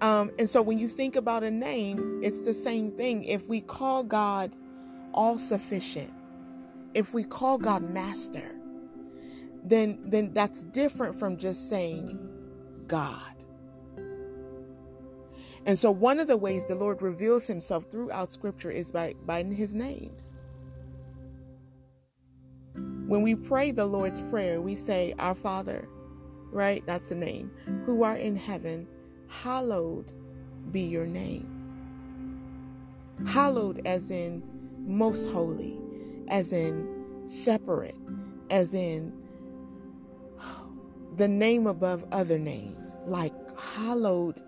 Um, 0.00 0.30
and 0.38 0.48
so 0.48 0.62
when 0.62 0.78
you 0.78 0.88
think 0.88 1.16
about 1.16 1.42
a 1.44 1.50
name, 1.50 2.20
it's 2.22 2.40
the 2.40 2.54
same 2.54 2.92
thing. 2.92 3.24
If 3.24 3.48
we 3.48 3.60
call 3.60 4.02
God 4.04 4.54
all 5.12 5.38
sufficient, 5.38 6.12
if 6.94 7.14
we 7.14 7.24
call 7.24 7.58
God 7.58 7.82
master, 7.82 8.52
then 9.64 9.98
then 10.04 10.32
that's 10.34 10.62
different 10.64 11.18
from 11.18 11.36
just 11.36 11.68
saying 11.68 12.18
God. 12.86 13.22
And 15.66 15.78
so 15.78 15.90
one 15.90 16.20
of 16.20 16.28
the 16.28 16.36
ways 16.36 16.64
the 16.66 16.74
Lord 16.74 17.02
reveals 17.02 17.46
himself 17.46 17.90
throughout 17.90 18.32
scripture 18.32 18.70
is 18.70 18.92
by 18.92 19.14
by 19.26 19.42
his 19.42 19.74
names. 19.74 20.40
When 23.06 23.22
we 23.22 23.34
pray 23.34 23.70
the 23.70 23.86
Lord's 23.86 24.22
prayer, 24.22 24.60
we 24.60 24.74
say, 24.74 25.14
Our 25.18 25.34
Father, 25.34 25.88
right? 26.50 26.84
That's 26.86 27.10
the 27.10 27.14
name, 27.14 27.50
who 27.84 28.02
are 28.02 28.16
in 28.16 28.36
heaven, 28.36 28.88
hallowed 29.42 30.12
be 30.70 30.80
your 30.80 31.06
name. 31.06 31.50
Hallowed 33.26 33.86
as 33.86 34.10
in 34.10 34.42
most 34.86 35.30
holy, 35.30 35.80
as 36.28 36.52
in 36.52 37.22
separate, 37.24 37.96
as 38.50 38.74
in 38.74 39.12
the 41.16 41.28
name 41.28 41.66
above 41.66 42.04
other 42.12 42.38
names, 42.38 42.96
like 43.06 43.32
hallowed 43.58 44.40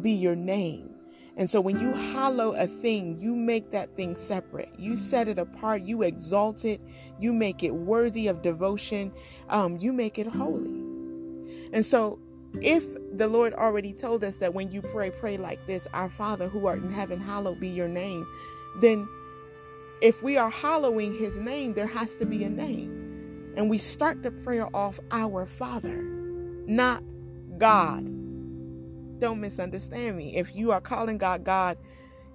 be 0.00 0.12
your 0.12 0.36
name. 0.36 0.94
And 1.36 1.48
so 1.48 1.60
when 1.60 1.78
you 1.78 1.92
hallow 1.92 2.52
a 2.54 2.66
thing, 2.66 3.16
you 3.20 3.34
make 3.34 3.70
that 3.70 3.94
thing 3.94 4.16
separate. 4.16 4.70
You 4.76 4.96
set 4.96 5.28
it 5.28 5.38
apart. 5.38 5.82
You 5.82 6.02
exalt 6.02 6.64
it. 6.64 6.80
You 7.20 7.32
make 7.32 7.62
it 7.62 7.70
worthy 7.70 8.26
of 8.26 8.42
devotion. 8.42 9.12
Um, 9.48 9.78
you 9.78 9.92
make 9.92 10.18
it 10.18 10.26
holy. 10.26 10.82
And 11.72 11.86
so 11.86 12.18
if 12.60 12.84
the 13.16 13.28
Lord 13.28 13.54
already 13.54 13.92
told 13.92 14.24
us 14.24 14.36
that 14.38 14.54
when 14.54 14.70
you 14.70 14.82
pray, 14.82 15.10
pray 15.10 15.36
like 15.36 15.66
this 15.66 15.86
Our 15.92 16.08
Father 16.08 16.48
who 16.48 16.66
art 16.66 16.82
in 16.82 16.90
heaven, 16.90 17.20
hallowed 17.20 17.60
be 17.60 17.68
your 17.68 17.88
name, 17.88 18.26
then 18.80 19.08
if 20.00 20.22
we 20.22 20.36
are 20.36 20.50
hallowing 20.50 21.14
his 21.14 21.36
name, 21.36 21.74
there 21.74 21.86
has 21.86 22.14
to 22.16 22.26
be 22.26 22.44
a 22.44 22.50
name. 22.50 23.52
And 23.56 23.68
we 23.68 23.78
start 23.78 24.22
the 24.22 24.30
prayer 24.30 24.68
off 24.74 25.00
our 25.10 25.46
Father, 25.46 26.02
not 26.66 27.02
God. 27.58 28.06
Don't 29.18 29.40
misunderstand 29.40 30.16
me. 30.16 30.36
If 30.36 30.54
you 30.54 30.70
are 30.70 30.80
calling 30.80 31.18
God 31.18 31.42
God, 31.42 31.76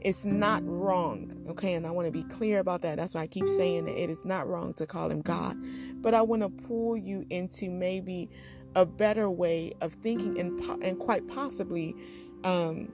it's 0.01 0.25
not 0.25 0.61
wrong. 0.65 1.33
Okay, 1.47 1.75
and 1.75 1.87
I 1.87 1.91
want 1.91 2.07
to 2.07 2.11
be 2.11 2.23
clear 2.23 2.59
about 2.59 2.81
that. 2.81 2.97
That's 2.97 3.13
why 3.13 3.21
I 3.21 3.27
keep 3.27 3.47
saying 3.47 3.85
that 3.85 4.01
it 4.01 4.09
is 4.09 4.25
not 4.25 4.49
wrong 4.49 4.73
to 4.75 4.85
call 4.85 5.09
him 5.09 5.21
God. 5.21 5.55
But 6.01 6.13
I 6.13 6.21
want 6.21 6.41
to 6.41 6.49
pull 6.49 6.97
you 6.97 7.25
into 7.29 7.69
maybe 7.69 8.29
a 8.75 8.85
better 8.85 9.29
way 9.29 9.73
of 9.81 9.93
thinking 9.93 10.39
and, 10.39 10.59
and 10.83 10.99
quite 10.99 11.27
possibly 11.27 11.95
um, 12.43 12.91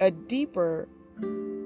a 0.00 0.10
deeper 0.10 0.88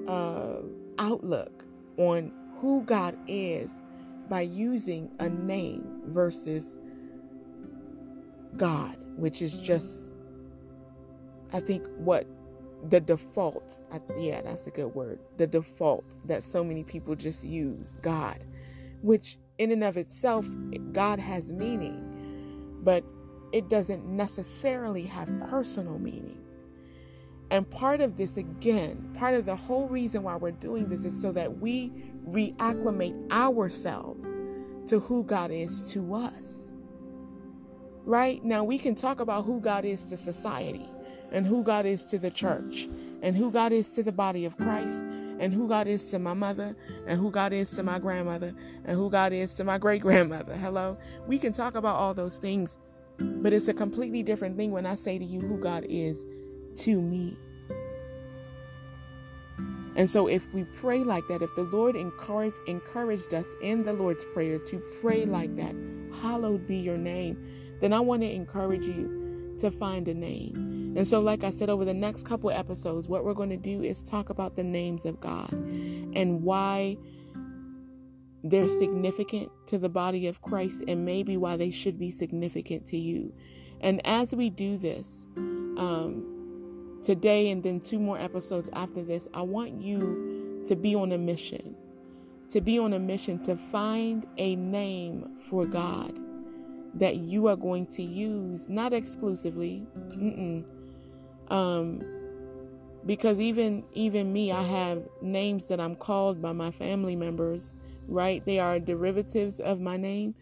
uh, 0.07 0.57
outlook 0.97 1.65
on 1.97 2.31
who 2.59 2.83
God 2.83 3.17
is 3.27 3.81
by 4.29 4.41
using 4.41 5.11
a 5.19 5.29
name 5.29 6.01
versus 6.05 6.77
God, 8.57 8.97
which 9.15 9.41
is 9.41 9.55
just, 9.59 10.15
I 11.51 11.59
think, 11.59 11.85
what 11.97 12.27
the 12.89 12.99
default, 12.99 13.73
I, 13.91 13.99
yeah, 14.17 14.41
that's 14.41 14.67
a 14.67 14.71
good 14.71 14.93
word, 14.95 15.19
the 15.37 15.47
default 15.47 16.19
that 16.25 16.43
so 16.43 16.63
many 16.63 16.83
people 16.83 17.15
just 17.15 17.43
use 17.43 17.97
God, 18.01 18.45
which 19.01 19.37
in 19.57 19.71
and 19.71 19.83
of 19.83 19.97
itself, 19.97 20.45
God 20.91 21.19
has 21.19 21.51
meaning, 21.51 22.79
but 22.83 23.03
it 23.51 23.69
doesn't 23.69 24.05
necessarily 24.05 25.03
have 25.03 25.29
personal 25.49 25.99
meaning. 25.99 26.41
And 27.51 27.69
part 27.69 27.99
of 27.99 28.15
this, 28.17 28.37
again, 28.37 29.13
part 29.17 29.35
of 29.35 29.45
the 29.45 29.55
whole 29.55 29.87
reason 29.87 30.23
why 30.23 30.37
we're 30.37 30.51
doing 30.51 30.87
this 30.87 31.03
is 31.03 31.21
so 31.21 31.33
that 31.33 31.59
we 31.59 31.91
reacclimate 32.29 33.29
ourselves 33.31 34.39
to 34.87 34.99
who 34.99 35.23
God 35.23 35.51
is 35.51 35.91
to 35.91 36.15
us. 36.15 36.73
Right? 38.05 38.43
Now, 38.43 38.63
we 38.63 38.77
can 38.77 38.95
talk 38.95 39.19
about 39.19 39.45
who 39.45 39.59
God 39.59 39.85
is 39.85 40.03
to 40.05 40.17
society 40.17 40.89
and 41.31 41.45
who 41.45 41.63
God 41.63 41.85
is 41.85 42.03
to 42.05 42.17
the 42.17 42.31
church 42.31 42.87
and 43.21 43.35
who 43.35 43.51
God 43.51 43.73
is 43.73 43.91
to 43.91 44.03
the 44.03 44.11
body 44.11 44.45
of 44.45 44.57
Christ 44.57 45.03
and 45.39 45.53
who 45.53 45.67
God 45.67 45.87
is 45.87 46.05
to 46.11 46.19
my 46.19 46.33
mother 46.33 46.75
and 47.07 47.19
who 47.19 47.31
God 47.31 47.51
is 47.51 47.71
to 47.71 47.83
my 47.83 47.99
grandmother 47.99 48.53
and 48.85 48.97
who 48.97 49.09
God 49.09 49.33
is 49.33 49.53
to 49.55 49.63
my 49.63 49.77
great 49.77 50.01
grandmother. 50.01 50.55
Hello? 50.55 50.97
We 51.27 51.37
can 51.37 51.51
talk 51.51 51.75
about 51.75 51.95
all 51.95 52.13
those 52.13 52.37
things, 52.37 52.77
but 53.21 53.53
it's 53.53 53.67
a 53.67 53.73
completely 53.73 54.23
different 54.23 54.57
thing 54.57 54.71
when 54.71 54.85
I 54.85 54.95
say 54.95 55.17
to 55.17 55.25
you 55.25 55.39
who 55.39 55.57
God 55.57 55.85
is 55.89 56.25
to 56.77 57.01
me. 57.01 57.35
And 59.95 60.09
so, 60.09 60.27
if 60.27 60.51
we 60.53 60.63
pray 60.63 61.03
like 61.03 61.27
that, 61.27 61.41
if 61.41 61.53
the 61.55 61.63
Lord 61.63 61.95
encouraged, 61.95 62.55
encouraged 62.67 63.33
us 63.33 63.45
in 63.61 63.83
the 63.83 63.93
Lord's 63.93 64.23
Prayer 64.33 64.57
to 64.57 64.81
pray 65.01 65.25
like 65.25 65.55
that, 65.57 65.75
hallowed 66.21 66.65
be 66.65 66.77
your 66.77 66.97
name, 66.97 67.37
then 67.81 67.91
I 67.91 67.99
want 67.99 68.21
to 68.21 68.31
encourage 68.31 68.85
you 68.85 69.55
to 69.59 69.69
find 69.69 70.07
a 70.07 70.13
name. 70.13 70.93
And 70.95 71.07
so, 71.07 71.19
like 71.19 71.43
I 71.43 71.49
said, 71.49 71.69
over 71.69 71.85
the 71.85 71.93
next 71.93 72.25
couple 72.25 72.51
episodes, 72.51 73.07
what 73.07 73.25
we're 73.25 73.33
going 73.33 73.49
to 73.49 73.57
do 73.57 73.83
is 73.83 74.01
talk 74.01 74.29
about 74.29 74.55
the 74.55 74.63
names 74.63 75.05
of 75.05 75.19
God 75.19 75.51
and 75.51 76.41
why 76.43 76.97
they're 78.43 78.67
significant 78.67 79.51
to 79.67 79.77
the 79.77 79.89
body 79.89 80.27
of 80.27 80.41
Christ 80.41 80.83
and 80.87 81.05
maybe 81.05 81.37
why 81.37 81.57
they 81.57 81.69
should 81.69 81.99
be 81.99 82.09
significant 82.11 82.85
to 82.87 82.97
you. 82.97 83.33
And 83.79 84.05
as 84.05 84.33
we 84.35 84.49
do 84.49 84.77
this, 84.77 85.27
um, 85.35 86.99
today 87.03 87.49
and 87.49 87.63
then 87.63 87.79
two 87.79 87.99
more 87.99 88.19
episodes 88.19 88.69
after 88.73 89.03
this, 89.03 89.27
I 89.33 89.41
want 89.41 89.81
you 89.81 90.61
to 90.67 90.75
be 90.75 90.95
on 90.95 91.11
a 91.11 91.17
mission. 91.17 91.75
To 92.51 92.61
be 92.61 92.77
on 92.77 92.93
a 92.93 92.99
mission 92.99 93.41
to 93.43 93.55
find 93.55 94.27
a 94.37 94.55
name 94.55 95.37
for 95.49 95.65
God 95.65 96.19
that 96.93 97.17
you 97.17 97.47
are 97.47 97.55
going 97.55 97.85
to 97.87 98.03
use, 98.03 98.67
not 98.67 98.93
exclusively. 98.93 99.87
Um, 101.47 102.01
because 103.05 103.39
even 103.39 103.83
even 103.93 104.31
me, 104.31 104.51
I 104.51 104.61
have 104.61 105.03
names 105.21 105.67
that 105.67 105.79
I'm 105.79 105.95
called 105.95 106.41
by 106.41 106.51
my 106.51 106.71
family 106.71 107.15
members. 107.15 107.73
Right? 108.07 108.45
They 108.45 108.59
are 108.59 108.79
derivatives 108.79 109.59
of 109.59 109.79
my 109.79 109.97
name. 109.97 110.35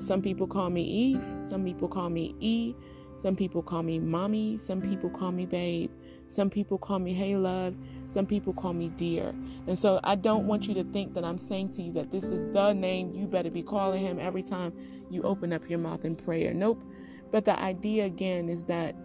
Some 0.00 0.22
people 0.22 0.46
call 0.46 0.70
me 0.70 0.82
Eve. 0.82 1.24
Some 1.40 1.64
people 1.64 1.88
call 1.88 2.10
me 2.10 2.34
E. 2.40 2.74
Some 3.18 3.36
people 3.36 3.62
call 3.62 3.82
me 3.82 3.98
mommy. 3.98 4.56
Some 4.56 4.80
people 4.80 5.10
call 5.10 5.32
me 5.32 5.46
babe. 5.46 5.90
Some 6.28 6.50
people 6.50 6.78
call 6.78 6.98
me 6.98 7.12
Hey 7.12 7.36
Love. 7.36 7.76
Some 8.08 8.26
people 8.26 8.52
call 8.52 8.72
me 8.72 8.88
Dear. 8.96 9.34
And 9.66 9.78
so 9.78 10.00
I 10.02 10.14
don't 10.14 10.46
want 10.46 10.66
you 10.66 10.74
to 10.74 10.84
think 10.84 11.14
that 11.14 11.24
I'm 11.24 11.38
saying 11.38 11.72
to 11.74 11.82
you 11.82 11.92
that 11.92 12.10
this 12.10 12.24
is 12.24 12.52
the 12.52 12.72
name 12.72 13.12
you 13.12 13.26
better 13.26 13.50
be 13.50 13.62
calling 13.62 14.00
him 14.00 14.18
every 14.18 14.42
time 14.42 14.72
you 15.10 15.22
open 15.22 15.52
up 15.52 15.68
your 15.68 15.78
mouth 15.78 16.04
in 16.04 16.16
prayer. 16.16 16.54
Nope. 16.54 16.82
But 17.30 17.44
the 17.44 17.58
idea 17.60 18.06
again 18.06 18.48
is 18.48 18.64
that 18.64 18.96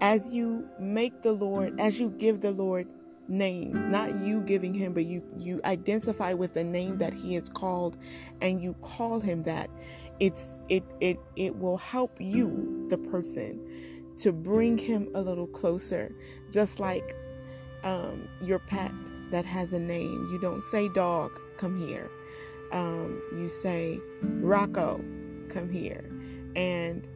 as 0.00 0.34
you 0.34 0.68
make 0.80 1.22
the 1.22 1.32
Lord, 1.32 1.78
as 1.78 2.00
you 2.00 2.10
give 2.10 2.40
the 2.40 2.50
Lord 2.50 2.88
names, 3.28 3.84
not 3.86 4.18
you 4.20 4.40
giving 4.42 4.74
him, 4.74 4.92
but 4.92 5.04
you 5.04 5.22
you 5.38 5.60
identify 5.64 6.32
with 6.32 6.54
the 6.54 6.64
name 6.64 6.98
that 6.98 7.14
he 7.14 7.36
is 7.36 7.48
called 7.48 7.96
and 8.40 8.62
you 8.62 8.74
call 8.82 9.20
him 9.20 9.42
that, 9.42 9.70
it's 10.20 10.60
it 10.68 10.84
it 11.00 11.18
it 11.36 11.56
will 11.58 11.78
help 11.78 12.20
you, 12.20 12.86
the 12.90 12.98
person, 12.98 13.60
to 14.18 14.32
bring 14.32 14.78
him 14.78 15.08
a 15.14 15.20
little 15.20 15.46
closer, 15.46 16.14
just 16.50 16.80
like 16.80 17.16
um, 17.84 18.28
your 18.42 18.58
pet 18.58 18.92
that 19.30 19.44
has 19.44 19.72
a 19.72 19.80
name. 19.80 20.28
You 20.30 20.38
don't 20.40 20.62
say, 20.62 20.88
dog, 20.88 21.40
come 21.56 21.80
here. 21.86 22.10
Um, 22.72 23.22
you 23.32 23.48
say, 23.48 24.00
Rocco, 24.22 25.02
come 25.48 25.70
here. 25.70 26.10
And 26.56 27.06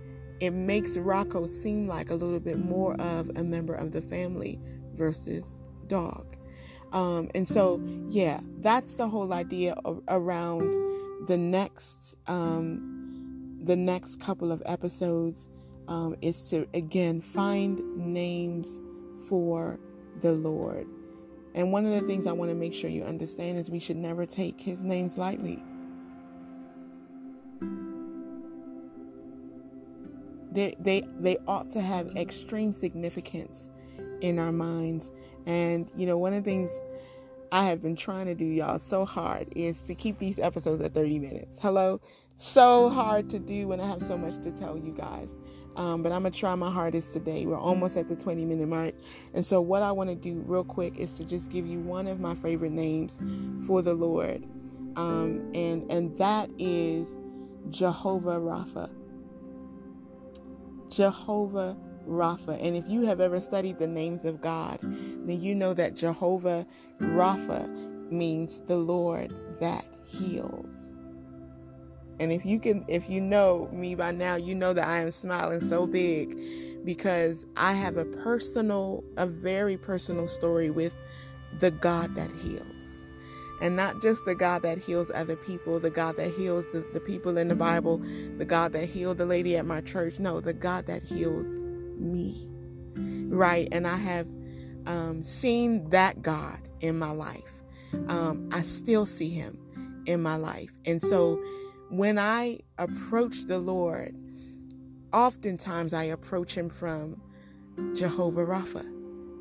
it 0.41 0.51
makes 0.51 0.97
Rocco 0.99 1.47
seem 1.47 1.89
like 1.89 2.11
a 2.11 2.15
little 2.15 2.41
bit 2.41 2.59
more 2.59 2.95
of 3.01 3.31
a 3.37 3.45
member 3.45 3.75
of 3.75 3.93
the 3.93 4.03
family 4.03 4.59
versus 4.95 5.63
dog. 5.87 6.37
Um, 6.93 7.31
and 7.35 7.47
so, 7.47 7.81
yeah, 8.09 8.41
that's 8.59 8.95
the 8.95 9.09
whole 9.09 9.33
idea 9.33 9.75
of, 9.85 10.03
around 10.09 10.73
the 11.27 11.37
next 11.37 12.15
um, 12.27 13.59
the 13.63 13.77
next 13.77 14.21
couple 14.21 14.53
of 14.53 14.63
episodes 14.67 15.49
um, 15.89 16.15
is 16.23 16.43
to 16.51 16.69
again 16.73 17.21
find 17.21 17.81
names 17.97 18.81
for 19.29 19.81
the 20.21 20.33
Lord. 20.33 20.87
And 21.55 21.73
one 21.73 21.87
of 21.87 21.93
the 21.93 22.07
things 22.07 22.27
I 22.27 22.33
want 22.33 22.51
to 22.51 22.55
make 22.55 22.75
sure 22.75 22.91
you 22.91 23.03
understand 23.03 23.59
is 23.59 23.71
we 23.71 23.79
should 23.79 23.97
never 23.97 24.27
take 24.27 24.61
his 24.61 24.83
names 24.83 25.17
lightly. 25.17 25.65
They, 30.53 30.77
they, 30.79 31.03
they 31.19 31.39
ought 31.47 31.71
to 31.71 31.81
have 31.81 32.15
extreme 32.17 32.73
significance 32.73 33.71
in 34.21 34.39
our 34.39 34.53
minds. 34.53 35.11
And, 35.47 35.91
you 35.97 36.07
know, 36.07 36.19
one 36.19 36.33
of 36.33 36.45
the 36.45 36.51
things 36.51 36.71
I 37.53 37.65
have 37.67 37.81
been 37.81 37.97
trying 37.97 38.27
to 38.27 38.35
do, 38.35 38.45
y'all, 38.45 38.79
so 38.79 39.05
hard 39.05 39.49
is 39.55 39.81
to 39.83 39.95
keep 39.95 40.19
these 40.19 40.39
episodes 40.39 40.83
at 40.83 40.93
30 40.93 41.19
minutes. 41.19 41.59
Hello? 41.61 42.01
So 42.37 42.91
hard 42.91 43.31
to 43.31 43.39
do 43.39 43.69
when 43.69 43.81
I 43.81 43.87
have 43.87 44.03
so 44.03 44.19
much 44.19 44.39
to 44.43 44.51
tell 44.51 44.77
you 44.77 44.93
guys. 44.93 45.29
Um, 45.77 46.03
but 46.03 46.11
I'm 46.11 46.23
going 46.23 46.33
to 46.33 46.39
try 46.39 46.55
my 46.55 46.71
hardest 46.71 47.13
today. 47.13 47.45
We're 47.47 47.59
almost 47.59 47.97
at 47.97 48.09
the 48.09 48.17
20 48.17 48.45
minute 48.45 48.67
mark. 48.67 48.95
And 49.35 49.45
so, 49.45 49.61
what 49.61 49.83
I 49.83 49.93
want 49.93 50.09
to 50.09 50.17
do 50.17 50.43
real 50.47 50.65
quick 50.65 50.97
is 50.97 51.13
to 51.13 51.25
just 51.25 51.51
give 51.51 51.67
you 51.67 51.81
one 51.81 52.07
of 52.07 52.19
my 52.19 52.35
favorite 52.35 52.73
names 52.73 53.19
for 53.67 53.83
the 53.83 53.93
Lord. 53.93 54.43
Um, 54.97 55.51
and, 55.55 55.91
and 55.93 56.17
that 56.17 56.49
is 56.59 57.19
Jehovah 57.69 58.39
Rapha. 58.41 58.91
Jehovah 60.89 61.77
Rapha. 62.07 62.59
And 62.63 62.77
if 62.77 62.89
you 62.89 63.03
have 63.03 63.21
ever 63.21 63.41
studied 63.41 63.79
the 63.79 63.87
names 63.87 64.25
of 64.25 64.41
God, 64.41 64.79
then 64.81 65.41
you 65.41 65.55
know 65.55 65.75
that 65.75 65.95
Jehovah 65.95 66.67
Rapha 67.01 67.69
means 68.11 68.61
the 68.63 68.79
Lord 68.79 69.33
that 69.61 69.85
heals. 70.07 70.73
And 72.19 72.33
if 72.33 72.47
you 72.47 72.59
can 72.59 72.85
if 72.89 73.11
you 73.11 73.21
know 73.21 73.69
me 73.73 73.95
by 73.95 74.11
now, 74.11 74.37
you 74.37 74.55
know 74.55 74.73
that 74.73 74.87
I 74.87 74.99
am 74.99 75.11
smiling 75.11 75.61
so 75.61 75.87
big 75.87 76.85
because 76.85 77.47
I 77.57 77.73
have 77.75 77.97
a 77.97 78.05
personal 78.05 79.05
a 79.17 79.27
very 79.27 79.77
personal 79.77 80.29
story 80.29 80.71
with 80.71 80.93
the 81.61 81.71
God 81.71 82.15
that 82.15 82.33
heals. 82.33 82.63
And 83.61 83.75
not 83.75 84.03
just 84.03 84.25
the 84.27 84.35
God 84.35 84.63
that 84.63 84.79
heals 84.79 85.11
other 85.15 85.37
people, 85.37 85.81
the 85.81 85.91
God 85.91 86.17
that 86.19 86.31
heals 86.31 86.69
the, 86.73 86.87
the 86.93 87.01
people 87.01 87.39
in 87.39 87.49
the 87.49 87.55
Bible, 87.55 88.03
the 88.37 88.45
God 88.45 88.75
that 88.75 88.85
healed 88.85 89.17
the 89.17 89.25
lady 89.25 89.57
at 89.57 89.65
my 89.65 89.81
church. 89.81 90.19
No, 90.19 90.41
the 90.41 90.53
God 90.53 90.87
that 90.87 91.03
heals 91.03 91.57
me. 91.99 92.53
Right? 93.29 93.69
And 93.73 93.87
I 93.87 93.97
have 93.97 94.27
um, 94.87 95.23
seen 95.23 95.91
that 95.91 96.23
God 96.23 96.61
in 96.81 96.99
my 96.99 97.11
life. 97.11 97.43
Um, 98.09 98.49
I 98.53 98.63
still 98.63 99.07
see 99.07 99.31
him 99.31 99.59
in 100.07 100.23
my 100.23 100.37
life. 100.37 100.71
And 100.85 101.03
so 101.03 101.43
when 101.91 102.19
I 102.19 102.61
approach 102.79 103.43
the 103.47 103.59
Lord, 103.59 104.15
oftentimes 105.13 105.93
I 105.93 106.05
approach 106.05 106.55
him 106.55 106.69
from 106.69 107.21
Jehovah 107.95 108.45
Rapha 108.45 108.93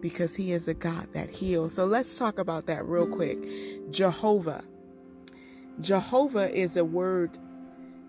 because 0.02 0.36
he 0.36 0.52
is 0.52 0.68
a 0.68 0.74
God 0.74 1.12
that 1.14 1.30
heals. 1.30 1.74
So 1.74 1.86
let's 1.86 2.18
talk 2.18 2.38
about 2.38 2.68
that 2.68 2.86
real 2.86 3.08
quick. 3.08 3.40
Jehovah. 3.92 4.64
Jehovah 5.80 6.56
is 6.56 6.78
a 6.78 6.86
word 6.86 7.38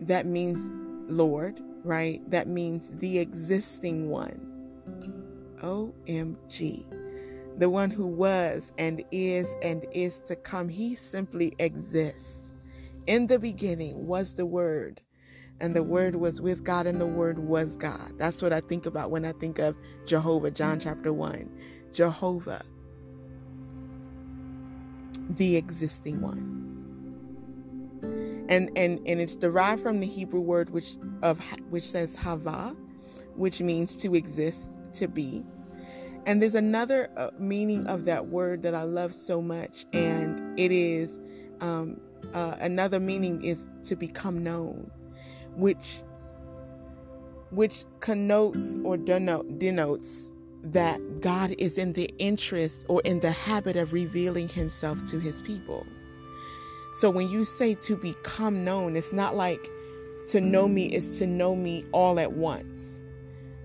that 0.01 0.27
means 0.27 0.71
Lord, 1.11 1.61
right? 1.87 2.21
That 2.31 2.49
means 2.49 2.91
the 2.99 3.19
existing 3.19 4.11
one. 4.11 4.53
OMG. 5.63 6.85
The 7.59 7.71
one 7.71 7.91
who 7.91 8.07
was 8.07 8.73
and 8.77 9.03
is 9.11 9.55
and 9.63 9.87
is 9.93 10.19
to 10.27 10.37
come. 10.37 10.69
He 10.69 10.95
simply 10.95 11.55
exists. 11.59 12.53
In 13.07 13.29
the 13.29 13.39
beginning 13.39 14.07
was 14.07 14.35
the 14.35 14.45
Word, 14.45 15.01
and 15.61 15.75
the 15.75 15.83
Word 15.83 16.17
was 16.17 16.41
with 16.41 16.65
God, 16.65 16.87
and 16.87 17.01
the 17.01 17.07
Word 17.07 17.39
was 17.39 17.77
God. 17.77 18.19
That's 18.19 18.43
what 18.43 18.53
I 18.53 18.61
think 18.61 18.85
about 18.85 19.11
when 19.11 19.25
I 19.25 19.33
think 19.33 19.59
of 19.59 19.77
Jehovah, 20.05 20.51
John 20.51 20.81
chapter 20.81 21.13
1. 21.13 21.49
Jehovah, 21.93 22.65
the 25.31 25.57
existing 25.57 26.21
one. 26.21 26.66
And, 28.49 28.71
and 28.77 29.01
and 29.07 29.21
it's 29.21 29.37
derived 29.37 29.83
from 29.83 30.01
the 30.01 30.07
Hebrew 30.07 30.41
word 30.41 30.71
which 30.71 30.97
of 31.23 31.41
which 31.71 31.85
says 31.85 32.15
hava, 32.17 32.77
which 33.35 33.61
means 33.61 33.97
to 33.97 34.15
exist, 34.15 34.79
to 34.95 35.09
be. 35.09 35.45
And 36.27 36.43
there's 36.43 36.55
another 36.57 37.11
uh, 37.17 37.31
meaning 37.39 37.87
of 37.87 38.05
that 38.07 38.27
word 38.27 38.63
that 38.63 38.75
I 38.75 38.83
love 38.83 39.15
so 39.15 39.41
much, 39.41 39.87
and 39.93 40.59
it 40.59 40.73
is 40.73 41.21
um, 41.61 42.01
uh, 42.35 42.57
another 42.61 43.01
meaning 43.01 43.43
is 43.45 43.69
to 43.85 43.97
become 43.97 44.43
known, 44.43 44.91
which 45.55 46.03
which 47.51 47.85
connotes 48.01 48.79
or 48.85 48.97
denote, 48.97 49.59
denotes 49.59 50.33
that 50.65 51.21
God 51.21 51.55
is 51.59 51.79
in 51.79 51.93
the 51.93 52.13
interest 52.19 52.85
or 52.89 53.01
in 53.03 53.21
the 53.21 53.31
habit 53.31 53.77
of 53.77 53.93
revealing 53.93 54.49
himself 54.49 55.05
to 55.07 55.21
his 55.21 55.43
people. 55.43 55.87
So 56.97 57.11
when 57.11 57.29
you 57.29 57.45
say 57.45 57.75
to 57.75 57.95
become 57.95 58.65
known, 58.65 58.97
it's 58.97 59.13
not 59.13 59.37
like 59.37 59.71
to 60.29 60.41
know 60.41 60.67
me 60.67 60.87
is 60.87 61.19
to 61.19 61.27
know 61.27 61.55
me 61.55 61.85
all 61.93 62.19
at 62.19 62.33
once. 62.33 63.05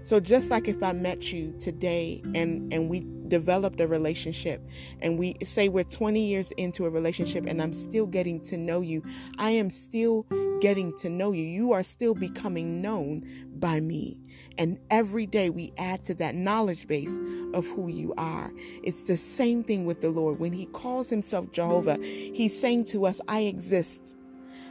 So 0.03 0.19
just 0.19 0.49
like 0.49 0.67
if 0.67 0.83
I 0.83 0.91
met 0.91 1.31
you 1.31 1.53
today 1.57 2.21
and 2.35 2.73
and 2.73 2.89
we 2.89 3.05
developed 3.29 3.79
a 3.79 3.87
relationship 3.87 4.61
and 4.99 5.17
we 5.17 5.37
say 5.45 5.69
we're 5.69 5.85
20 5.85 6.19
years 6.19 6.51
into 6.57 6.85
a 6.85 6.89
relationship 6.89 7.45
and 7.45 7.61
I'm 7.61 7.71
still 7.71 8.05
getting 8.05 8.41
to 8.47 8.57
know 8.57 8.81
you, 8.81 9.01
I 9.37 9.51
am 9.51 9.69
still 9.69 10.25
getting 10.59 10.93
to 10.97 11.09
know 11.09 11.31
you. 11.31 11.43
You 11.43 11.71
are 11.71 11.83
still 11.83 12.13
becoming 12.13 12.81
known 12.81 13.23
by 13.59 13.79
me. 13.79 14.20
And 14.61 14.77
every 14.91 15.25
day 15.25 15.49
we 15.49 15.73
add 15.79 16.03
to 16.03 16.13
that 16.13 16.35
knowledge 16.35 16.87
base 16.87 17.19
of 17.55 17.65
who 17.65 17.87
you 17.87 18.13
are. 18.15 18.51
It's 18.83 19.01
the 19.01 19.17
same 19.17 19.63
thing 19.63 19.85
with 19.85 20.01
the 20.01 20.11
Lord. 20.11 20.39
When 20.39 20.53
He 20.53 20.67
calls 20.67 21.09
Himself 21.09 21.51
Jehovah, 21.51 21.97
He's 21.99 22.61
saying 22.61 22.85
to 22.85 23.07
us, 23.07 23.19
I 23.27 23.39
exist. 23.39 24.15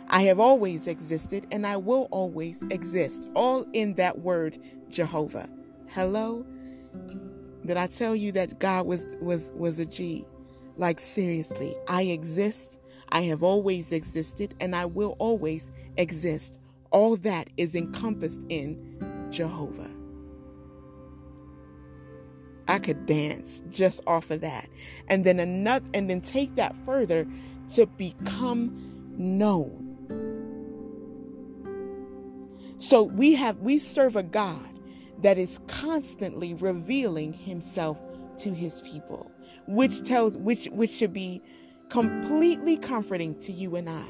I 0.07 0.23
have 0.23 0.39
always 0.39 0.87
existed 0.87 1.49
and 1.51 1.67
I 1.67 1.77
will 1.77 2.07
always 2.13 2.63
exist. 2.71 3.29
All 3.35 3.67
in 3.73 3.95
that 3.95 4.21
word, 4.21 4.59
Jehovah. 4.91 5.51
Hello? 5.89 6.47
Did 7.67 7.77
I 7.77 7.89
tell 7.89 8.15
you 8.15 8.31
that 8.31 8.61
God 8.61 8.87
was 8.87 9.05
was 9.21 9.51
was 9.57 9.81
a 9.81 9.87
G? 9.87 10.25
Like 10.77 11.01
seriously, 11.01 11.75
I 11.89 12.03
exist. 12.03 12.79
I 13.09 13.23
have 13.23 13.43
always 13.43 13.91
existed 13.91 14.55
and 14.61 14.77
I 14.77 14.85
will 14.85 15.17
always 15.19 15.73
exist. 15.97 16.61
All 16.93 17.17
that 17.17 17.49
is 17.57 17.75
encompassed 17.75 18.43
in 18.49 19.10
Jehovah. 19.31 19.91
I 22.69 22.79
could 22.79 23.05
dance 23.07 23.63
just 23.69 24.01
off 24.07 24.31
of 24.31 24.43
that. 24.43 24.69
And 25.09 25.25
then 25.25 25.41
another 25.41 25.85
and 25.93 26.09
then 26.09 26.21
take 26.21 26.55
that 26.55 26.75
further 26.85 27.27
to 27.75 27.87
become 27.87 29.13
known. 29.17 29.87
So 32.79 33.03
we 33.03 33.35
have 33.35 33.59
we 33.59 33.79
serve 33.79 34.17
a 34.17 34.23
God 34.23 34.69
that 35.23 35.37
is 35.37 35.59
constantly 35.67 36.55
revealing 36.55 37.33
himself 37.33 37.99
to 38.39 38.55
his 38.55 38.81
people, 38.83 39.31
which 39.67 40.05
tells 40.05 40.39
which 40.39 40.69
which 40.73 40.91
should 40.91 41.13
be 41.13 41.43
completely 41.89 42.77
comforting 42.77 43.35
to 43.35 43.53
you 43.53 43.75
and 43.77 43.91
I 43.91 44.07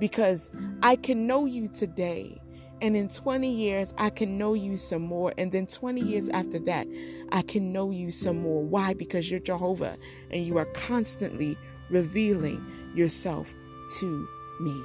because 0.00 0.50
I 0.82 0.96
can 0.96 1.26
know 1.26 1.44
you 1.46 1.68
today 1.68 2.40
and 2.82 2.96
in 2.96 3.08
20 3.08 3.50
years 3.50 3.92
I 3.98 4.10
can 4.10 4.38
know 4.38 4.54
you 4.54 4.76
some 4.76 5.02
more 5.02 5.32
and 5.38 5.52
then 5.52 5.66
20 5.66 6.00
years 6.00 6.28
after 6.30 6.58
that 6.60 6.86
I 7.32 7.42
can 7.42 7.72
know 7.72 7.90
you 7.90 8.10
some 8.10 8.38
more. 8.38 8.62
Why? 8.62 8.94
Because 8.94 9.30
you're 9.30 9.40
Jehovah 9.40 9.96
and 10.30 10.44
you 10.44 10.58
are 10.58 10.66
constantly 10.66 11.56
revealing 11.88 12.64
yourself 12.94 13.52
to 13.98 14.28
me. 14.60 14.80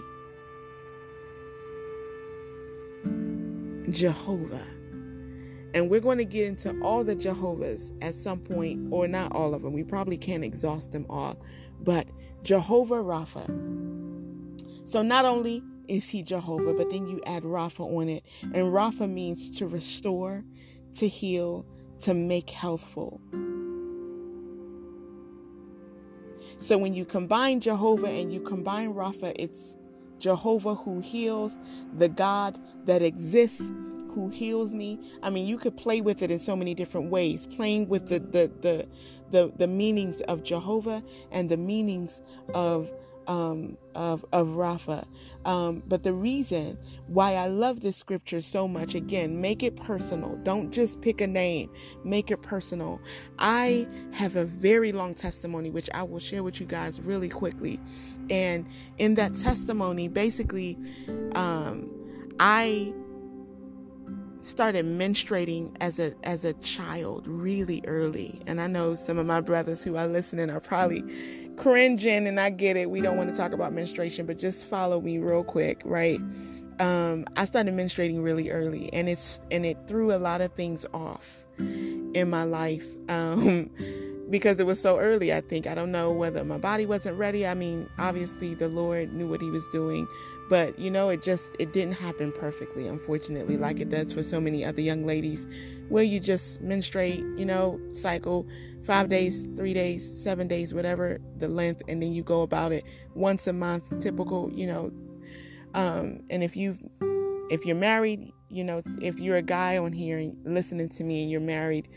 Jehovah. 3.92 4.66
And 5.74 5.90
we're 5.90 6.00
going 6.00 6.18
to 6.18 6.26
get 6.26 6.48
into 6.48 6.80
all 6.82 7.04
the 7.04 7.16
Jehovah's 7.16 7.92
at 8.02 8.16
some 8.16 8.40
point, 8.40 8.88
or 8.92 9.08
not 9.08 9.34
all 9.34 9.54
of 9.54 9.62
them. 9.62 9.74
We 9.74 9.84
probably 9.84 10.18
can't 10.18 10.44
exhaust 10.44 10.94
them 10.94 11.06
all. 11.10 11.38
But 11.82 12.08
Jehovah 12.44 13.04
Rapha. 13.04 13.46
So 14.86 15.02
not 15.02 15.26
only 15.26 15.62
is 15.88 16.10
he 16.10 16.24
Jehovah, 16.24 16.74
but 16.74 16.90
then 16.90 17.08
you 17.08 17.22
add 17.26 17.44
Rapha 17.44 17.82
on 17.82 18.10
it. 18.10 18.24
And 18.42 18.74
Rapha 18.74 19.10
means 19.10 19.50
to 19.58 19.68
restore, 19.68 20.44
to 20.96 21.08
heal, 21.08 21.66
to 22.02 22.14
make 22.14 22.50
healthful. 22.50 23.22
So 26.58 26.78
when 26.78 26.94
you 26.94 27.06
combine 27.06 27.60
Jehovah 27.60 28.08
and 28.08 28.34
you 28.34 28.40
combine 28.40 28.94
Rapha, 28.94 29.34
it's 29.38 29.76
Jehovah 30.20 30.76
who 30.76 31.00
heals, 31.00 31.58
the 31.98 32.10
God 32.10 32.60
that 32.86 33.02
exists 33.02 33.72
who 34.16 34.30
heals 34.30 34.74
me. 34.74 35.00
I 35.22 35.30
mean, 35.30 35.46
you 35.46 35.58
could 35.58 35.76
play 35.76 36.00
with 36.00 36.22
it 36.22 36.32
in 36.32 36.40
so 36.40 36.56
many 36.56 36.74
different 36.74 37.12
ways, 37.12 37.46
playing 37.46 37.90
with 37.90 38.08
the 38.08 38.20
the 38.20 38.52
the 38.62 38.88
the, 39.32 39.52
the 39.58 39.68
meanings 39.68 40.22
of 40.22 40.44
Jehovah 40.44 41.04
and 41.32 41.50
the 41.50 41.58
meanings 41.58 42.22
of 42.54 42.90
um, 43.28 43.78
of 43.94 44.26
of 44.32 44.48
Rapha. 44.50 45.06
Um, 45.46 45.84
but 45.88 46.04
the 46.04 46.14
reason 46.14 46.78
why 47.08 47.36
I 47.36 47.48
love 47.48 47.82
this 47.82 47.98
scripture 47.98 48.42
so 48.42 48.68
much, 48.68 48.96
again, 48.96 49.42
make 49.42 49.64
it 49.64 49.76
personal. 49.76 50.36
Don't 50.44 50.72
just 50.72 51.02
pick 51.02 51.22
a 51.22 51.28
name. 51.28 51.70
Make 52.04 52.32
it 52.32 52.42
personal. 52.42 53.00
I 53.38 53.88
have 54.12 54.36
a 54.36 54.46
very 54.46 54.92
long 54.92 55.14
testimony, 55.14 55.70
which 55.70 55.90
I 55.94 56.04
will 56.04 56.20
share 56.20 56.44
with 56.44 56.60
you 56.60 56.66
guys 56.66 57.00
really 57.00 57.30
quickly. 57.30 57.80
And 58.30 58.66
in 58.98 59.16
that 59.16 59.36
testimony, 59.36 60.08
basically, 60.08 60.78
um, 61.36 61.90
I 62.40 62.94
started 64.46 64.86
menstruating 64.86 65.76
as 65.82 65.98
a 65.98 66.14
as 66.24 66.46
a 66.46 66.54
child 66.54 67.28
really 67.28 67.82
early 67.88 68.40
and 68.46 68.62
i 68.62 68.68
know 68.68 68.94
some 68.94 69.18
of 69.18 69.26
my 69.26 69.42
brothers 69.42 69.84
who 69.84 69.96
are 69.96 70.06
listening 70.06 70.52
are 70.52 70.60
probably 70.60 71.04
cringing 71.58 72.28
and 72.28 72.40
i 72.40 72.50
get 72.50 72.78
it 72.78 72.90
we 72.90 73.02
don't 73.02 73.18
want 73.18 73.30
to 73.30 73.36
talk 73.36 73.52
about 73.52 73.74
menstruation 73.74 74.26
but 74.26 74.38
just 74.38 74.66
follow 74.66 75.02
me 75.02 75.18
real 75.18 75.44
quick 75.44 75.82
right 75.86 76.20
um, 76.80 77.26
i 77.38 77.46
started 77.46 77.74
menstruating 77.74 78.24
really 78.24 78.50
early 78.50 78.92
and 78.94 79.08
it's 79.08 79.40
and 79.52 79.66
it 79.66 79.78
threw 79.88 80.14
a 80.14 80.18
lot 80.18 80.42
of 80.42 80.52
things 80.54 80.86
off 80.94 81.46
in 81.58 82.30
my 82.30 82.44
life 82.44 82.86
um, 83.10 83.70
because 84.30 84.60
it 84.60 84.66
was 84.66 84.82
so 84.82 84.98
early, 84.98 85.34
I 85.34 85.42
think. 85.42 85.68
I 85.68 85.76
don't 85.76 85.92
know 85.92 86.12
whether 86.12 86.44
my 86.44 86.58
body 86.58 86.86
wasn't 86.86 87.18
ready. 87.18 87.46
I 87.46 87.54
mean, 87.54 87.90
obviously 88.00 88.56
the 88.56 88.70
Lord 88.70 89.14
knew 89.14 89.28
what 89.28 89.42
he 89.42 89.50
was 89.50 89.66
doing, 89.68 90.08
but 90.50 90.78
you 90.80 90.90
know, 90.90 91.10
it 91.10 91.22
just 91.22 91.52
it 91.60 91.74
didn't 91.74 91.94
happen 91.94 92.32
perfectly, 92.32 92.88
unfortunately, 92.88 93.58
like 93.58 93.80
it 93.80 93.90
does 93.90 94.14
for 94.14 94.24
so 94.24 94.42
many 94.42 94.66
other 94.66 94.82
young 94.82 95.06
ladies 95.06 95.46
where 95.90 96.04
you 96.04 96.20
just 96.20 96.62
menstruate, 96.62 97.24
you 97.38 97.46
know, 97.46 97.80
cycle 97.92 98.48
5 98.86 99.10
days, 99.10 99.46
3 99.56 99.74
days, 99.74 100.24
7 100.24 100.48
days, 100.48 100.74
whatever 100.74 101.20
the 101.38 101.48
length 101.48 101.82
and 101.88 102.02
then 102.02 102.14
you 102.14 102.24
go 102.24 102.42
about 102.42 102.72
it 102.72 102.84
once 103.14 103.48
a 103.48 103.54
month, 103.54 103.84
typical, 104.02 104.52
you 104.52 104.68
know. 104.68 104.92
Um 105.74 106.22
and 106.30 106.44
if 106.44 106.56
you 106.56 106.78
if 107.50 107.66
you're 107.66 107.76
married, 107.76 108.32
you 108.50 108.64
know, 108.64 108.82
if 109.02 109.20
you're 109.20 109.38
a 109.38 109.42
guy 109.42 109.78
on 109.78 109.92
here 109.94 110.18
and 110.18 110.38
listening 110.46 110.90
to 110.90 111.04
me 111.04 111.24
and 111.24 111.32
you're 111.32 111.42
married, 111.42 111.88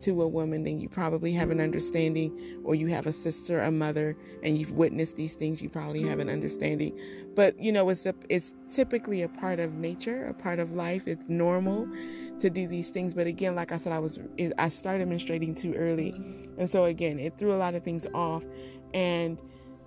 to 0.00 0.22
a 0.22 0.28
woman, 0.28 0.62
then 0.62 0.80
you 0.80 0.88
probably 0.88 1.32
have 1.32 1.50
an 1.50 1.60
understanding, 1.60 2.60
or 2.64 2.74
you 2.74 2.86
have 2.88 3.06
a 3.06 3.12
sister, 3.12 3.60
a 3.60 3.70
mother, 3.70 4.16
and 4.42 4.58
you've 4.58 4.72
witnessed 4.72 5.16
these 5.16 5.34
things. 5.34 5.60
You 5.60 5.68
probably 5.68 6.02
have 6.02 6.18
an 6.18 6.28
understanding. 6.28 6.98
But 7.34 7.58
you 7.58 7.72
know, 7.72 7.88
it's 7.88 8.06
a, 8.06 8.14
it's 8.28 8.54
typically 8.72 9.22
a 9.22 9.28
part 9.28 9.60
of 9.60 9.74
nature, 9.74 10.26
a 10.26 10.34
part 10.34 10.58
of 10.58 10.72
life. 10.72 11.06
It's 11.06 11.24
normal 11.28 11.88
to 12.40 12.50
do 12.50 12.66
these 12.66 12.90
things. 12.90 13.14
But 13.14 13.26
again, 13.26 13.54
like 13.54 13.72
I 13.72 13.76
said, 13.76 13.92
I 13.92 13.98
was 13.98 14.18
I 14.58 14.68
started 14.68 15.08
menstruating 15.08 15.56
too 15.56 15.74
early, 15.74 16.10
and 16.58 16.68
so 16.68 16.84
again, 16.84 17.18
it 17.18 17.38
threw 17.38 17.52
a 17.52 17.56
lot 17.56 17.74
of 17.74 17.82
things 17.82 18.06
off. 18.14 18.44
And 18.94 19.38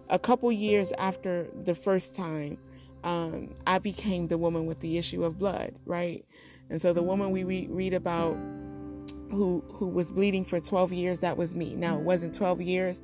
a 0.10 0.20
couple 0.20 0.52
years 0.52 0.92
after 0.98 1.48
the 1.64 1.76
first 1.76 2.14
time, 2.14 2.58
um, 3.04 3.56
I 3.66 3.80
became 3.80 4.28
the 4.28 4.38
woman 4.38 4.66
with 4.66 4.80
the 4.80 4.98
issue 4.98 5.24
of 5.24 5.38
blood, 5.38 5.76
right? 5.86 6.26
And 6.70 6.82
so 6.82 6.94
the 6.94 7.04
woman 7.04 7.32
we 7.32 7.44
re- 7.44 7.68
read 7.70 7.94
about 7.94 8.38
who 9.32 9.64
who 9.70 9.88
was 9.88 10.12
bleeding 10.12 10.44
for 10.44 10.60
12 10.60 10.92
years 10.92 11.20
that 11.22 11.38
was 11.38 11.56
me 11.56 11.76
now 11.76 11.98
it 11.98 12.04
wasn't 12.04 12.36
12 12.36 12.62
years 12.62 13.02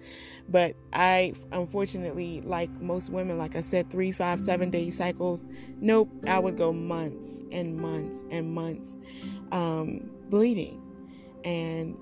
but 0.49 0.75
i 0.93 1.33
unfortunately 1.53 2.41
like 2.41 2.69
most 2.81 3.09
women 3.09 3.37
like 3.37 3.55
i 3.55 3.61
said 3.61 3.89
three 3.89 4.11
five 4.11 4.41
seven 4.41 4.69
day 4.69 4.89
cycles 4.89 5.47
nope 5.79 6.09
i 6.27 6.37
would 6.37 6.57
go 6.57 6.73
months 6.73 7.43
and 7.51 7.77
months 7.77 8.23
and 8.29 8.53
months 8.53 8.95
um, 9.51 10.09
bleeding 10.29 10.81
and 11.43 11.97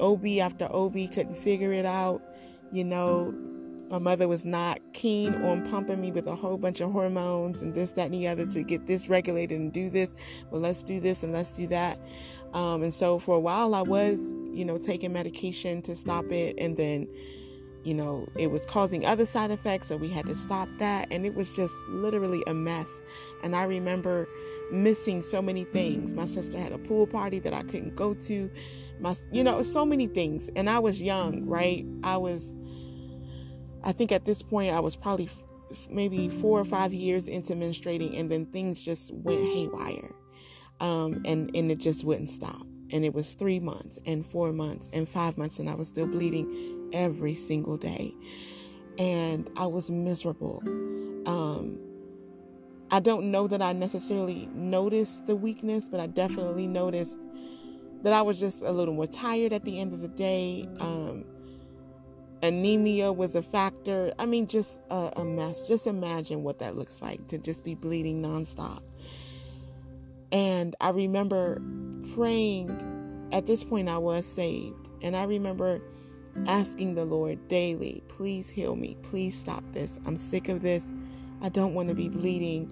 ob 0.00 0.26
after 0.26 0.64
ob 0.66 0.94
couldn't 1.12 1.36
figure 1.36 1.72
it 1.72 1.84
out 1.84 2.22
you 2.72 2.84
know 2.84 3.34
my 3.90 3.98
mother 3.98 4.28
was 4.28 4.44
not 4.44 4.80
keen 4.92 5.34
on 5.44 5.66
pumping 5.70 6.00
me 6.00 6.12
with 6.12 6.26
a 6.26 6.34
whole 6.34 6.58
bunch 6.58 6.80
of 6.80 6.92
hormones 6.92 7.62
and 7.62 7.74
this 7.74 7.92
that 7.92 8.06
and 8.06 8.14
the 8.14 8.28
other 8.28 8.46
to 8.46 8.62
get 8.62 8.86
this 8.86 9.08
regulated 9.08 9.58
and 9.58 9.72
do 9.72 9.88
this 9.88 10.12
well 10.50 10.60
let's 10.60 10.82
do 10.82 11.00
this 11.00 11.22
and 11.22 11.32
let's 11.32 11.52
do 11.52 11.66
that 11.66 11.98
um, 12.52 12.82
and 12.82 12.92
so 12.92 13.18
for 13.18 13.36
a 13.36 13.40
while, 13.40 13.74
I 13.74 13.82
was, 13.82 14.32
you 14.52 14.64
know, 14.64 14.78
taking 14.78 15.12
medication 15.12 15.82
to 15.82 15.94
stop 15.94 16.30
it. 16.32 16.56
And 16.58 16.76
then, 16.76 17.08
you 17.88 17.94
know, 17.94 18.28
it 18.36 18.50
was 18.50 18.66
causing 18.66 19.06
other 19.06 19.24
side 19.24 19.50
effects. 19.50 19.88
So 19.88 19.96
we 19.96 20.10
had 20.10 20.26
to 20.26 20.34
stop 20.34 20.68
that. 20.78 21.08
And 21.10 21.24
it 21.24 21.34
was 21.34 21.56
just 21.56 21.74
literally 21.88 22.44
a 22.46 22.52
mess. 22.52 23.00
And 23.42 23.56
I 23.56 23.64
remember 23.64 24.28
missing 24.70 25.22
so 25.22 25.40
many 25.40 25.64
things. 25.64 26.14
My 26.14 26.26
sister 26.26 26.58
had 26.58 26.72
a 26.72 26.78
pool 26.78 27.06
party 27.06 27.38
that 27.40 27.54
I 27.54 27.62
couldn't 27.62 27.96
go 27.96 28.12
to. 28.14 28.50
My, 29.00 29.16
you 29.32 29.42
know, 29.42 29.62
so 29.62 29.86
many 29.86 30.06
things. 30.06 30.50
And 30.54 30.68
I 30.68 30.80
was 30.80 31.00
young, 31.00 31.46
right? 31.46 31.86
I 32.04 32.18
was, 32.18 32.54
I 33.84 33.92
think 33.92 34.12
at 34.12 34.26
this 34.26 34.42
point, 34.42 34.74
I 34.74 34.80
was 34.80 34.94
probably 34.94 35.30
f- 35.72 35.88
maybe 35.90 36.28
four 36.28 36.60
or 36.60 36.66
five 36.66 36.92
years 36.92 37.26
into 37.26 37.54
menstruating. 37.54 38.20
And 38.20 38.30
then 38.30 38.46
things 38.46 38.84
just 38.84 39.14
went 39.14 39.42
haywire 39.42 40.12
um, 40.80 41.22
and 41.24 41.50
and 41.54 41.70
it 41.70 41.78
just 41.78 42.04
wouldn't 42.04 42.28
stop. 42.28 42.66
And 42.92 43.04
it 43.04 43.14
was 43.14 43.34
three 43.34 43.60
months 43.60 43.98
and 44.06 44.24
four 44.26 44.52
months 44.52 44.90
and 44.92 45.08
five 45.08 45.38
months, 45.38 45.58
and 45.58 45.70
I 45.70 45.74
was 45.74 45.88
still 45.88 46.06
bleeding 46.06 46.77
every 46.92 47.34
single 47.34 47.76
day, 47.76 48.14
and 48.98 49.48
I 49.56 49.66
was 49.66 49.90
miserable. 49.90 50.62
Um, 51.26 51.78
I 52.90 53.00
don't 53.00 53.30
know 53.30 53.46
that 53.48 53.60
I 53.60 53.72
necessarily 53.72 54.48
noticed 54.54 55.26
the 55.26 55.36
weakness, 55.36 55.88
but 55.88 56.00
I 56.00 56.06
definitely 56.06 56.66
noticed 56.66 57.18
that 58.02 58.12
I 58.12 58.22
was 58.22 58.40
just 58.40 58.62
a 58.62 58.70
little 58.70 58.94
more 58.94 59.06
tired 59.06 59.52
at 59.52 59.64
the 59.64 59.78
end 59.78 59.92
of 59.92 60.00
the 60.00 60.08
day. 60.08 60.66
Um, 60.80 61.24
anemia 62.42 63.12
was 63.12 63.34
a 63.34 63.42
factor. 63.42 64.12
I 64.18 64.26
mean, 64.26 64.46
just 64.46 64.80
a, 64.90 65.12
a, 65.16 65.24
mess. 65.24 65.68
Just 65.68 65.86
imagine 65.86 66.42
what 66.42 66.60
that 66.60 66.76
looks 66.76 67.02
like 67.02 67.26
to 67.28 67.38
just 67.38 67.64
be 67.64 67.74
bleeding 67.74 68.22
nonstop. 68.22 68.82
And 70.30 70.76
I 70.80 70.90
remember 70.90 71.60
praying, 72.14 73.28
at 73.32 73.46
this 73.46 73.64
point, 73.64 73.88
I 73.88 73.98
was 73.98 74.26
saved. 74.26 74.88
And 75.02 75.16
I 75.16 75.24
remember 75.24 75.80
asking 76.46 76.94
the 76.94 77.04
Lord 77.04 77.48
daily, 77.48 78.02
please 78.08 78.48
heal 78.48 78.76
me. 78.76 78.96
Please 79.02 79.38
stop 79.38 79.64
this. 79.72 79.98
I'm 80.06 80.16
sick 80.16 80.48
of 80.48 80.62
this. 80.62 80.92
I 81.42 81.48
don't 81.48 81.74
want 81.74 81.88
to 81.88 81.94
be 81.94 82.08
bleeding. 82.08 82.70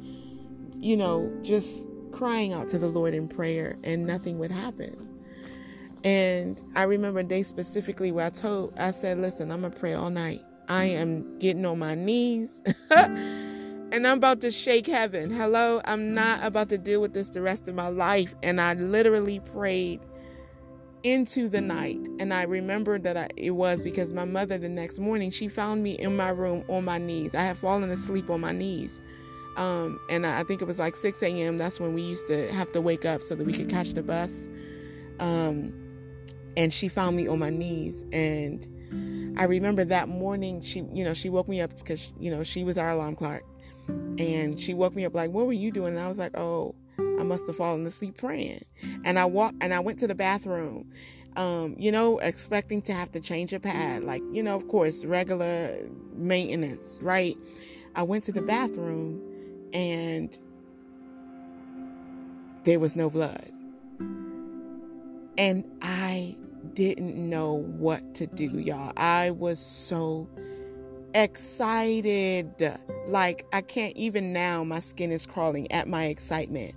You 0.78 0.96
know, 0.96 1.32
just 1.42 1.86
crying 2.12 2.52
out 2.52 2.68
to 2.68 2.78
the 2.78 2.88
Lord 2.88 3.14
in 3.14 3.28
prayer, 3.28 3.76
and 3.84 4.06
nothing 4.06 4.38
would 4.38 4.50
happen. 4.50 4.96
And 6.04 6.60
I 6.74 6.84
remember 6.84 7.20
a 7.20 7.24
day 7.24 7.42
specifically 7.42 8.12
where 8.12 8.26
I 8.26 8.30
told, 8.30 8.74
I 8.78 8.92
said, 8.92 9.18
listen, 9.18 9.50
I'm 9.50 9.60
going 9.62 9.72
to 9.72 9.78
pray 9.78 9.94
all 9.94 10.10
night. 10.10 10.42
I 10.68 10.84
am 10.84 11.38
getting 11.38 11.64
on 11.66 11.78
my 11.78 11.94
knees. 11.94 12.62
and 12.90 14.06
I'm 14.06 14.18
about 14.18 14.40
to 14.42 14.50
shake 14.50 14.86
heaven. 14.86 15.30
Hello, 15.30 15.80
I'm 15.84 16.14
not 16.14 16.44
about 16.44 16.68
to 16.70 16.78
deal 16.78 17.00
with 17.00 17.12
this 17.12 17.30
the 17.30 17.42
rest 17.42 17.68
of 17.68 17.74
my 17.74 17.88
life. 17.88 18.34
And 18.42 18.60
I 18.60 18.74
literally 18.74 19.40
prayed 19.40 20.00
into 21.06 21.48
the 21.48 21.60
night. 21.60 22.00
And 22.18 22.34
I 22.34 22.42
remember 22.42 22.98
that 22.98 23.16
I, 23.16 23.28
it 23.36 23.52
was 23.52 23.80
because 23.80 24.12
my 24.12 24.24
mother 24.24 24.58
the 24.58 24.68
next 24.68 24.98
morning, 24.98 25.30
she 25.30 25.46
found 25.46 25.80
me 25.84 25.92
in 25.92 26.16
my 26.16 26.30
room 26.30 26.64
on 26.68 26.84
my 26.84 26.98
knees. 26.98 27.32
I 27.32 27.42
had 27.42 27.56
fallen 27.56 27.88
asleep 27.90 28.28
on 28.28 28.40
my 28.40 28.50
knees. 28.50 29.00
Um, 29.56 30.00
and 30.10 30.26
I, 30.26 30.40
I, 30.40 30.42
think 30.42 30.60
it 30.60 30.64
was 30.64 30.80
like 30.80 30.96
6 30.96 31.22
a.m. 31.22 31.58
That's 31.58 31.78
when 31.78 31.94
we 31.94 32.02
used 32.02 32.26
to 32.26 32.52
have 32.52 32.72
to 32.72 32.80
wake 32.80 33.04
up 33.04 33.22
so 33.22 33.36
that 33.36 33.46
we 33.46 33.52
could 33.52 33.70
catch 33.70 33.94
the 33.94 34.02
bus. 34.02 34.48
Um, 35.20 35.72
and 36.56 36.74
she 36.74 36.88
found 36.88 37.16
me 37.16 37.28
on 37.28 37.38
my 37.38 37.50
knees. 37.50 38.04
And 38.12 39.36
I 39.38 39.44
remember 39.44 39.84
that 39.84 40.08
morning, 40.08 40.60
she, 40.60 40.80
you 40.92 41.04
know, 41.04 41.14
she 41.14 41.30
woke 41.30 41.46
me 41.46 41.60
up 41.60 41.74
because, 41.78 42.12
you 42.18 42.32
know, 42.32 42.42
she 42.42 42.64
was 42.64 42.76
our 42.76 42.90
alarm 42.90 43.14
clock 43.14 43.42
and 44.18 44.58
she 44.58 44.74
woke 44.74 44.96
me 44.96 45.04
up 45.04 45.14
like, 45.14 45.30
"What 45.30 45.46
were 45.46 45.52
you 45.52 45.70
doing?" 45.70 45.94
And 45.94 46.00
I 46.00 46.08
was 46.08 46.18
like, 46.18 46.36
"Oh, 46.36 46.74
I 46.98 47.22
must 47.22 47.46
have 47.46 47.56
fallen 47.56 47.84
asleep 47.86 48.18
praying." 48.18 48.64
And 49.04 49.18
I 49.18 49.24
walked 49.24 49.56
and 49.60 49.72
I 49.72 49.80
went 49.80 49.98
to 50.00 50.06
the 50.06 50.14
bathroom. 50.14 50.90
Um, 51.36 51.76
you 51.78 51.92
know, 51.92 52.18
expecting 52.20 52.80
to 52.82 52.94
have 52.94 53.12
to 53.12 53.20
change 53.20 53.52
a 53.52 53.60
pad, 53.60 54.04
like, 54.04 54.22
you 54.32 54.42
know, 54.42 54.56
of 54.56 54.68
course, 54.68 55.04
regular 55.04 55.76
maintenance, 56.14 56.98
right? 57.02 57.36
I 57.94 58.04
went 58.04 58.24
to 58.24 58.32
the 58.32 58.40
bathroom 58.40 59.20
and 59.74 60.36
there 62.64 62.80
was 62.80 62.96
no 62.96 63.10
blood. 63.10 63.52
And 65.38 65.64
I 65.82 66.36
didn't 66.74 67.16
know 67.16 67.52
what 67.52 68.14
to 68.16 68.26
do, 68.26 68.58
y'all. 68.58 68.92
I 68.96 69.30
was 69.30 69.58
so 69.58 70.28
excited. 71.16 72.78
Like 73.08 73.46
I 73.52 73.62
can't 73.62 73.96
even 73.96 74.32
now, 74.32 74.62
my 74.64 74.80
skin 74.80 75.10
is 75.10 75.26
crawling 75.26 75.70
at 75.72 75.88
my 75.88 76.06
excitement, 76.06 76.74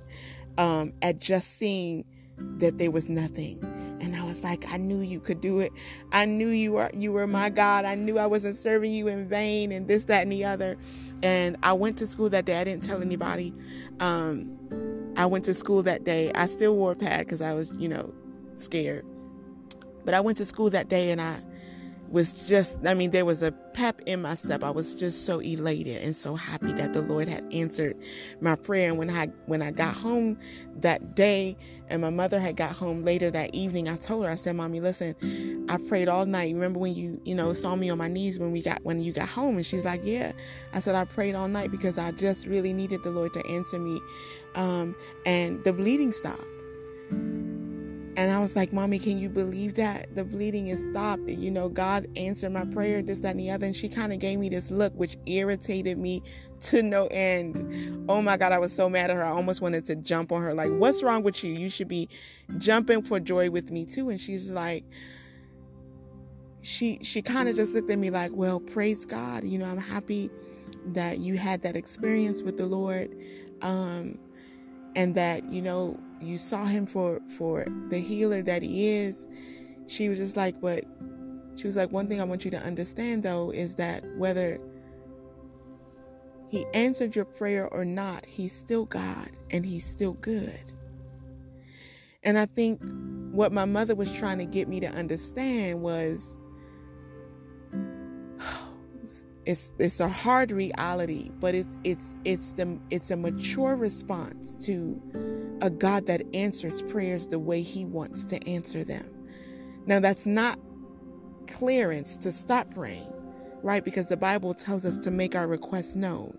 um, 0.57 0.93
at 1.01 1.19
just 1.19 1.57
seeing 1.57 2.05
that 2.37 2.77
there 2.77 2.91
was 2.91 3.09
nothing. 3.09 3.59
And 4.01 4.15
I 4.15 4.23
was 4.23 4.43
like, 4.43 4.65
I 4.71 4.77
knew 4.77 5.01
you 5.01 5.19
could 5.19 5.41
do 5.41 5.59
it. 5.59 5.73
I 6.13 6.25
knew 6.25 6.47
you 6.47 6.73
were 6.73 6.89
you 6.93 7.11
were 7.11 7.27
my 7.27 7.49
God. 7.49 7.83
I 7.83 7.95
knew 7.95 8.17
I 8.17 8.27
wasn't 8.27 8.55
serving 8.55 8.93
you 8.93 9.07
in 9.07 9.27
vain 9.27 9.71
and 9.73 9.87
this, 9.87 10.05
that, 10.05 10.23
and 10.23 10.31
the 10.31 10.45
other. 10.45 10.77
And 11.21 11.57
I 11.63 11.73
went 11.73 11.97
to 11.97 12.07
school 12.07 12.29
that 12.29 12.45
day. 12.45 12.59
I 12.59 12.63
didn't 12.63 12.85
tell 12.85 13.01
anybody. 13.01 13.53
Um, 13.99 14.57
I 15.17 15.25
went 15.25 15.43
to 15.45 15.53
school 15.53 15.83
that 15.83 16.05
day. 16.05 16.31
I 16.33 16.45
still 16.45 16.75
wore 16.75 16.93
a 16.93 16.95
pad 16.95 17.25
because 17.25 17.41
I 17.41 17.53
was, 17.53 17.75
you 17.75 17.89
know, 17.89 18.13
scared. 18.55 19.05
But 20.05 20.13
I 20.13 20.21
went 20.21 20.37
to 20.37 20.45
school 20.45 20.69
that 20.69 20.87
day 20.87 21.11
and 21.11 21.19
I 21.19 21.41
was 22.11 22.47
just, 22.47 22.77
I 22.85 22.93
mean, 22.93 23.11
there 23.11 23.25
was 23.25 23.43
a 23.43 23.51
pep 23.51 24.01
in 24.05 24.21
my 24.21 24.35
step. 24.35 24.63
I 24.63 24.69
was 24.71 24.95
just 24.95 25.25
so 25.25 25.39
elated 25.39 26.01
and 26.03 26.15
so 26.15 26.35
happy 26.35 26.71
that 26.73 26.93
the 26.93 27.01
Lord 27.01 27.27
had 27.27 27.45
answered 27.53 27.95
my 28.41 28.55
prayer. 28.55 28.89
And 28.89 28.97
when 28.97 29.09
I 29.09 29.27
when 29.45 29.61
I 29.61 29.71
got 29.71 29.95
home 29.95 30.37
that 30.77 31.15
day, 31.15 31.57
and 31.89 32.01
my 32.01 32.09
mother 32.09 32.39
had 32.39 32.55
got 32.55 32.71
home 32.71 33.03
later 33.03 33.31
that 33.31 33.53
evening, 33.53 33.87
I 33.87 33.95
told 33.97 34.25
her, 34.25 34.31
I 34.31 34.35
said, 34.35 34.55
"Mommy, 34.55 34.79
listen, 34.79 35.65
I 35.69 35.77
prayed 35.77 36.07
all 36.07 36.25
night. 36.25 36.53
Remember 36.53 36.79
when 36.79 36.95
you 36.95 37.21
you 37.25 37.35
know 37.35 37.53
saw 37.53 37.75
me 37.75 37.89
on 37.89 37.97
my 37.97 38.07
knees 38.07 38.39
when 38.39 38.51
we 38.51 38.61
got 38.61 38.83
when 38.83 38.99
you 38.99 39.13
got 39.13 39.29
home?" 39.29 39.57
And 39.57 39.65
she's 39.65 39.85
like, 39.85 40.01
"Yeah." 40.03 40.31
I 40.73 40.79
said, 40.79 40.95
"I 40.95 41.05
prayed 41.05 41.35
all 41.35 41.47
night 41.47 41.71
because 41.71 41.97
I 41.97 42.11
just 42.11 42.47
really 42.47 42.73
needed 42.73 43.03
the 43.03 43.11
Lord 43.11 43.33
to 43.33 43.45
answer 43.47 43.79
me," 43.79 44.01
um, 44.55 44.95
and 45.25 45.63
the 45.63 45.73
bleeding 45.73 46.11
stopped. 46.11 46.43
And 48.19 48.29
I 48.29 48.39
was 48.41 48.53
like, 48.53 48.73
Mommy, 48.73 48.99
can 48.99 49.17
you 49.17 49.29
believe 49.29 49.75
that? 49.75 50.13
The 50.13 50.25
bleeding 50.25 50.67
is 50.67 50.85
stopped. 50.91 51.21
And, 51.21 51.41
you 51.41 51.49
know, 51.49 51.69
God 51.69 52.05
answered 52.17 52.51
my 52.51 52.65
prayer, 52.65 53.01
this, 53.01 53.21
that, 53.21 53.29
and 53.31 53.39
the 53.39 53.49
other. 53.49 53.65
And 53.65 53.73
she 53.73 53.87
kind 53.87 54.11
of 54.11 54.19
gave 54.19 54.39
me 54.39 54.49
this 54.49 54.71
look, 54.71 54.93
which 54.95 55.15
irritated 55.25 55.97
me 55.97 56.21
to 56.63 56.83
no 56.83 57.07
end. 57.11 58.05
Oh 58.09 58.21
my 58.21 58.35
God, 58.35 58.51
I 58.51 58.57
was 58.57 58.73
so 58.73 58.89
mad 58.89 59.09
at 59.09 59.15
her. 59.15 59.23
I 59.23 59.29
almost 59.29 59.61
wanted 59.61 59.85
to 59.85 59.95
jump 59.95 60.33
on 60.33 60.41
her. 60.41 60.53
Like, 60.53 60.69
what's 60.69 61.01
wrong 61.01 61.23
with 61.23 61.45
you? 61.45 61.53
You 61.53 61.69
should 61.69 61.87
be 61.87 62.09
jumping 62.57 63.03
for 63.03 63.21
joy 63.21 63.49
with 63.51 63.71
me 63.71 63.85
too. 63.85 64.09
And 64.09 64.19
she's 64.19 64.51
like, 64.51 64.83
she 66.61 66.99
she 67.03 67.21
kind 67.21 67.47
of 67.47 67.55
just 67.55 67.73
looked 67.73 67.89
at 67.89 67.97
me 67.97 68.09
like, 68.09 68.31
"Well, 68.33 68.59
praise 68.59 69.05
God. 69.05 69.45
You 69.45 69.57
know, 69.57 69.65
I'm 69.65 69.77
happy 69.77 70.29
that 70.87 71.19
you 71.19 71.37
had 71.37 71.61
that 71.61 71.77
experience 71.77 72.43
with 72.43 72.57
the 72.57 72.65
Lord, 72.65 73.15
um, 73.61 74.17
and 74.97 75.15
that 75.15 75.49
you 75.49 75.61
know 75.61 75.97
you 76.21 76.37
saw 76.37 76.65
Him 76.65 76.85
for 76.85 77.21
for 77.37 77.65
the 77.89 77.99
healer 77.99 78.41
that 78.43 78.61
He 78.61 78.87
is." 78.89 79.27
She 79.87 80.09
was 80.09 80.17
just 80.17 80.37
like, 80.37 80.59
"But," 80.61 80.85
she 81.55 81.67
was 81.67 81.75
like, 81.75 81.91
"One 81.91 82.07
thing 82.07 82.21
I 82.21 82.25
want 82.25 82.45
you 82.45 82.51
to 82.51 82.61
understand 82.61 83.23
though 83.23 83.51
is 83.51 83.75
that 83.75 84.03
whether 84.17 84.59
He 86.49 86.65
answered 86.73 87.15
your 87.15 87.25
prayer 87.25 87.67
or 87.67 87.85
not, 87.85 88.25
He's 88.25 88.53
still 88.53 88.85
God 88.85 89.29
and 89.51 89.65
He's 89.65 89.85
still 89.85 90.13
good." 90.13 90.73
And 92.23 92.37
I 92.37 92.45
think 92.45 92.81
what 93.31 93.51
my 93.51 93.65
mother 93.65 93.95
was 93.95 94.11
trying 94.11 94.39
to 94.39 94.45
get 94.45 94.67
me 94.67 94.79
to 94.81 94.87
understand 94.87 95.81
was 95.81 96.37
it's 99.45 99.71
it's 99.79 99.99
a 99.99 100.09
hard 100.09 100.51
reality, 100.51 101.31
but 101.39 101.55
it's 101.55 101.75
it's 101.83 102.15
it's 102.25 102.53
the 102.53 102.77
it's 102.89 103.11
a 103.11 103.15
mature 103.15 103.75
response 103.75 104.55
to 104.65 105.01
a 105.61 105.69
God 105.69 106.05
that 106.07 106.23
answers 106.33 106.81
prayers 106.83 107.27
the 107.27 107.39
way 107.39 107.61
he 107.61 107.85
wants 107.85 108.23
to 108.25 108.47
answer 108.47 108.83
them. 108.83 109.05
Now 109.85 109.99
that's 109.99 110.25
not 110.25 110.59
clearance 111.47 112.17
to 112.17 112.31
stop 112.31 112.73
praying, 112.73 113.11
right? 113.63 113.83
Because 113.83 114.07
the 114.07 114.17
Bible 114.17 114.53
tells 114.53 114.85
us 114.85 114.97
to 114.99 115.11
make 115.11 115.35
our 115.35 115.47
requests 115.47 115.95
known. 115.95 116.37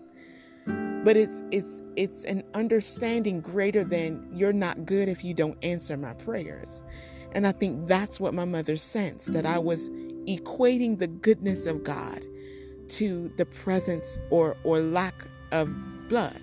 But 1.03 1.17
it's 1.17 1.41
it's 1.51 1.81
it's 1.95 2.23
an 2.25 2.43
understanding 2.53 3.41
greater 3.41 3.83
than 3.83 4.29
you're 4.31 4.53
not 4.53 4.85
good 4.85 5.09
if 5.09 5.23
you 5.23 5.33
don't 5.33 5.57
answer 5.63 5.97
my 5.97 6.13
prayers. 6.13 6.83
And 7.33 7.47
I 7.47 7.51
think 7.53 7.87
that's 7.87 8.19
what 8.19 8.33
my 8.33 8.45
mother 8.45 8.75
sensed 8.75 9.33
that 9.33 9.45
I 9.45 9.57
was 9.57 9.89
equating 10.27 10.99
the 10.99 11.07
goodness 11.07 11.65
of 11.65 11.83
God 11.83 12.25
to 12.89 13.31
the 13.37 13.45
presence 13.45 14.19
or 14.29 14.57
or 14.63 14.79
lack 14.79 15.15
of 15.51 15.73
blood. 16.07 16.39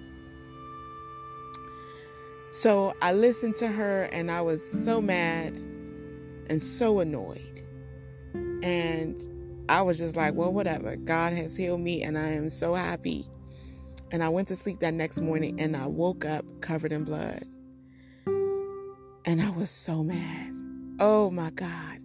So 2.50 2.94
I 3.02 3.12
listened 3.12 3.56
to 3.56 3.68
her 3.68 4.04
and 4.04 4.30
I 4.30 4.40
was 4.40 4.64
so 4.84 5.00
mad 5.00 5.54
and 6.48 6.62
so 6.62 7.00
annoyed. 7.00 7.62
And 8.62 9.22
I 9.68 9.82
was 9.82 9.98
just 9.98 10.16
like, 10.16 10.34
well, 10.34 10.52
whatever. 10.52 10.96
God 10.96 11.34
has 11.34 11.56
healed 11.56 11.80
me 11.80 12.02
and 12.02 12.16
I 12.16 12.28
am 12.28 12.48
so 12.48 12.74
happy. 12.74 13.26
And 14.10 14.24
I 14.24 14.30
went 14.30 14.48
to 14.48 14.56
sleep 14.56 14.80
that 14.80 14.94
next 14.94 15.20
morning 15.20 15.60
and 15.60 15.76
I 15.76 15.86
woke 15.86 16.24
up 16.24 16.44
covered 16.62 16.92
in 16.92 17.04
blood. 17.04 17.44
And 19.26 19.42
I 19.42 19.50
was 19.50 19.68
so 19.68 20.02
mad. 20.02 20.54
Oh 20.98 21.30
my 21.30 21.50
God. 21.50 22.00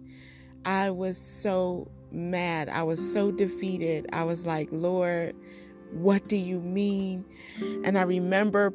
I 0.66 0.90
was 0.90 1.16
so 1.16 1.90
mad. 2.12 2.68
I 2.68 2.82
was 2.82 3.12
so 3.12 3.32
defeated. 3.32 4.06
I 4.12 4.24
was 4.24 4.44
like, 4.44 4.68
Lord, 4.70 5.34
what 5.90 6.28
do 6.28 6.36
you 6.36 6.60
mean? 6.60 7.24
And 7.82 7.96
I 7.96 8.02
remember 8.02 8.74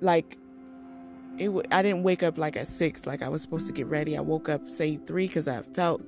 like 0.00 0.36
it 1.38 1.46
w- 1.46 1.62
I 1.70 1.82
didn't 1.82 2.02
wake 2.02 2.22
up 2.22 2.38
like 2.38 2.56
at 2.56 2.68
6 2.68 3.06
like 3.06 3.22
I 3.22 3.28
was 3.28 3.42
supposed 3.42 3.66
to 3.66 3.72
get 3.72 3.86
ready. 3.86 4.16
I 4.16 4.20
woke 4.20 4.48
up 4.48 4.68
say 4.68 4.96
3 4.96 5.28
cuz 5.28 5.48
I 5.48 5.62
felt 5.62 6.02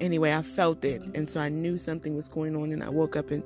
anyway, 0.00 0.32
I 0.34 0.42
felt 0.42 0.84
it 0.84 1.02
and 1.14 1.28
so 1.28 1.40
I 1.40 1.48
knew 1.48 1.76
something 1.76 2.14
was 2.14 2.28
going 2.28 2.56
on 2.56 2.72
and 2.72 2.82
I 2.82 2.88
woke 2.90 3.16
up 3.16 3.30
and 3.30 3.42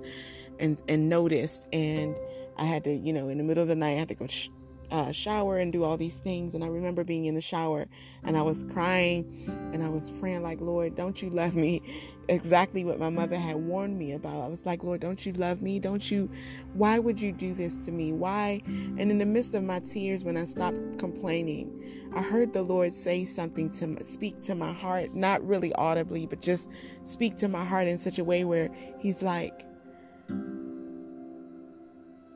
and 0.59 0.77
and 0.89 1.09
noticed 1.09 1.67
and 1.73 2.15
I 2.57 2.65
had 2.65 2.85
to, 2.85 2.93
you 2.93 3.13
know, 3.13 3.29
in 3.29 3.39
the 3.39 3.45
middle 3.45 3.63
of 3.63 3.69
the 3.69 3.77
night 3.77 3.93
I 3.93 3.99
had 3.99 4.09
to 4.09 4.15
go 4.15 4.27
sh- 4.27 4.49
uh, 4.91 5.13
shower 5.13 5.59
and 5.59 5.73
do 5.73 5.85
all 5.85 5.97
these 5.97 6.21
things. 6.21 6.55
And 6.55 6.65
I 6.65 6.69
remember 6.69 7.05
being 7.05 7.27
in 7.27 7.35
the 7.35 7.41
shower 7.41 7.87
and 8.25 8.37
I 8.37 8.43
was 8.43 8.65
crying 8.73 9.25
and 9.73 9.83
I 9.83 9.89
was 9.89 10.11
praying, 10.13 10.43
like, 10.43 10.61
Lord, 10.61 10.95
don't 10.97 11.21
you 11.21 11.31
love 11.31 11.55
me? 11.55 11.83
Exactly 12.31 12.85
what 12.85 12.99
my 12.99 13.09
mother 13.09 13.37
had 13.37 13.57
warned 13.57 13.99
me 13.99 14.13
about. 14.13 14.43
I 14.43 14.49
was 14.49 14.67
like, 14.67 14.85
Lord, 14.85 15.01
don't 15.01 15.25
you 15.25 15.33
love 15.33 15.63
me? 15.63 15.79
Don't 15.79 16.11
you? 16.11 16.31
Why 16.75 16.99
would 16.99 17.19
you 17.19 17.33
do 17.33 17.55
this 17.55 17.87
to 17.87 17.91
me? 17.91 18.13
Why? 18.13 18.61
And 18.67 19.01
in 19.11 19.17
the 19.17 19.25
midst 19.25 19.55
of 19.55 19.63
my 19.63 19.81
tears, 19.81 20.25
when 20.25 20.37
I 20.37 20.45
stopped 20.45 20.99
complaining, 20.99 22.11
I 22.15 22.21
heard 22.21 22.53
the 22.53 22.63
Lord 22.63 22.93
say 22.93 23.25
something 23.25 23.71
to 23.71 24.05
speak 24.05 24.43
to 24.43 24.55
my 24.55 24.75
heart, 24.75 25.15
not 25.15 25.43
really 25.43 25.73
audibly, 25.73 26.27
but 26.27 26.43
just 26.43 26.69
speak 27.03 27.39
to 27.39 27.49
my 27.49 27.65
heart 27.65 27.89
in 27.89 27.97
such 27.97 28.19
a 28.19 28.25
way 28.25 28.45
where 28.45 28.69
He's 28.99 29.23
like, 29.23 29.65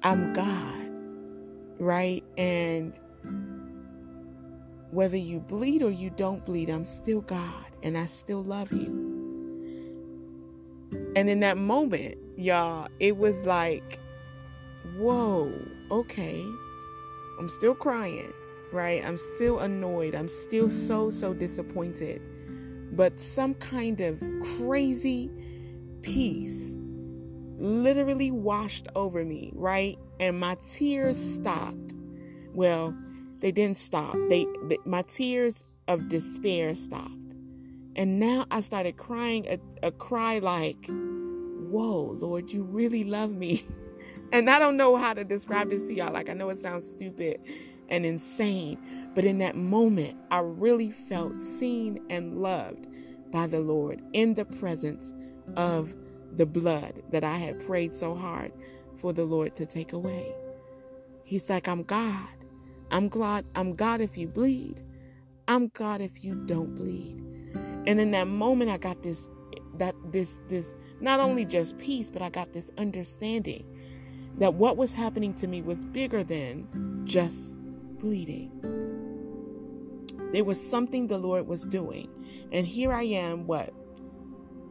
I'm 0.02 0.32
God 0.32 0.81
right? 1.82 2.22
And 2.38 2.98
whether 4.90 5.16
you 5.16 5.40
bleed 5.40 5.82
or 5.82 5.90
you 5.90 6.10
don't 6.10 6.44
bleed, 6.44 6.70
I'm 6.70 6.84
still 6.84 7.20
God 7.22 7.66
and 7.82 7.98
I 7.98 8.06
still 8.06 8.42
love 8.42 8.72
you. 8.72 9.10
And 11.16 11.28
in 11.28 11.40
that 11.40 11.56
moment, 11.58 12.18
y'all, 12.36 12.88
it 13.00 13.16
was 13.16 13.44
like, 13.46 13.98
whoa, 14.96 15.52
okay. 15.90 16.44
I'm 17.38 17.48
still 17.48 17.74
crying, 17.74 18.32
right? 18.72 19.04
I'm 19.04 19.18
still 19.34 19.58
annoyed. 19.58 20.14
I'm 20.14 20.28
still 20.28 20.70
so, 20.70 21.10
so 21.10 21.34
disappointed. 21.34 22.22
But 22.92 23.18
some 23.18 23.54
kind 23.54 24.00
of 24.00 24.22
crazy 24.58 25.30
peace 26.02 26.76
literally 27.58 28.30
washed 28.30 28.86
over 28.94 29.24
me, 29.24 29.50
right? 29.54 29.98
And 30.22 30.38
my 30.38 30.56
tears 30.62 31.18
stopped. 31.18 31.94
Well, 32.54 32.96
they 33.40 33.50
didn't 33.50 33.76
stop. 33.76 34.14
They, 34.28 34.46
they 34.68 34.78
my 34.84 35.02
tears 35.02 35.64
of 35.88 36.08
despair 36.08 36.76
stopped. 36.76 37.34
And 37.96 38.20
now 38.20 38.46
I 38.52 38.60
started 38.60 38.96
crying 38.96 39.46
a, 39.48 39.58
a 39.82 39.90
cry 39.90 40.38
like, 40.38 40.86
Whoa, 40.86 42.16
Lord, 42.20 42.52
you 42.52 42.62
really 42.62 43.02
love 43.04 43.32
me. 43.32 43.66
And 44.34 44.48
I 44.48 44.58
don't 44.58 44.78
know 44.78 44.96
how 44.96 45.12
to 45.12 45.24
describe 45.24 45.68
this 45.68 45.82
to 45.82 45.92
y'all. 45.92 46.10
Like, 46.10 46.30
I 46.30 46.32
know 46.32 46.48
it 46.48 46.56
sounds 46.56 46.88
stupid 46.88 47.38
and 47.90 48.06
insane, 48.06 48.78
but 49.14 49.26
in 49.26 49.36
that 49.40 49.56
moment, 49.56 50.16
I 50.30 50.38
really 50.38 50.90
felt 50.90 51.36
seen 51.36 52.00
and 52.08 52.40
loved 52.40 52.86
by 53.30 53.46
the 53.46 53.60
Lord 53.60 54.00
in 54.14 54.32
the 54.32 54.46
presence 54.46 55.12
of 55.54 55.94
the 56.34 56.46
blood 56.46 57.02
that 57.10 57.24
I 57.24 57.36
had 57.36 57.62
prayed 57.66 57.94
so 57.94 58.14
hard 58.14 58.52
for 59.02 59.12
the 59.12 59.24
Lord 59.24 59.56
to 59.56 59.66
take 59.66 59.92
away. 59.92 60.34
He's 61.24 61.48
like, 61.50 61.68
I'm 61.68 61.82
God. 61.82 62.28
I'm 62.90 63.08
God. 63.08 63.44
I'm 63.54 63.74
God 63.74 64.00
if 64.00 64.16
you 64.16 64.28
bleed. 64.28 64.82
I'm 65.48 65.68
God 65.68 66.00
if 66.00 66.24
you 66.24 66.46
don't 66.46 66.74
bleed. 66.74 67.22
And 67.86 68.00
in 68.00 68.12
that 68.12 68.28
moment, 68.28 68.70
I 68.70 68.78
got 68.78 69.02
this, 69.02 69.28
that 69.74 69.94
this, 70.12 70.40
this, 70.48 70.74
not 71.00 71.20
only 71.20 71.44
just 71.44 71.76
peace, 71.78 72.10
but 72.10 72.22
I 72.22 72.30
got 72.30 72.52
this 72.52 72.70
understanding 72.78 73.66
that 74.38 74.54
what 74.54 74.76
was 74.76 74.92
happening 74.92 75.34
to 75.34 75.46
me 75.46 75.62
was 75.62 75.84
bigger 75.84 76.22
than 76.24 77.02
just 77.04 77.58
bleeding. 77.98 78.50
There 80.32 80.44
was 80.44 80.64
something 80.70 81.08
the 81.08 81.18
Lord 81.18 81.46
was 81.46 81.66
doing. 81.66 82.08
And 82.52 82.66
here 82.66 82.92
I 82.92 83.02
am, 83.02 83.46
what, 83.46 83.72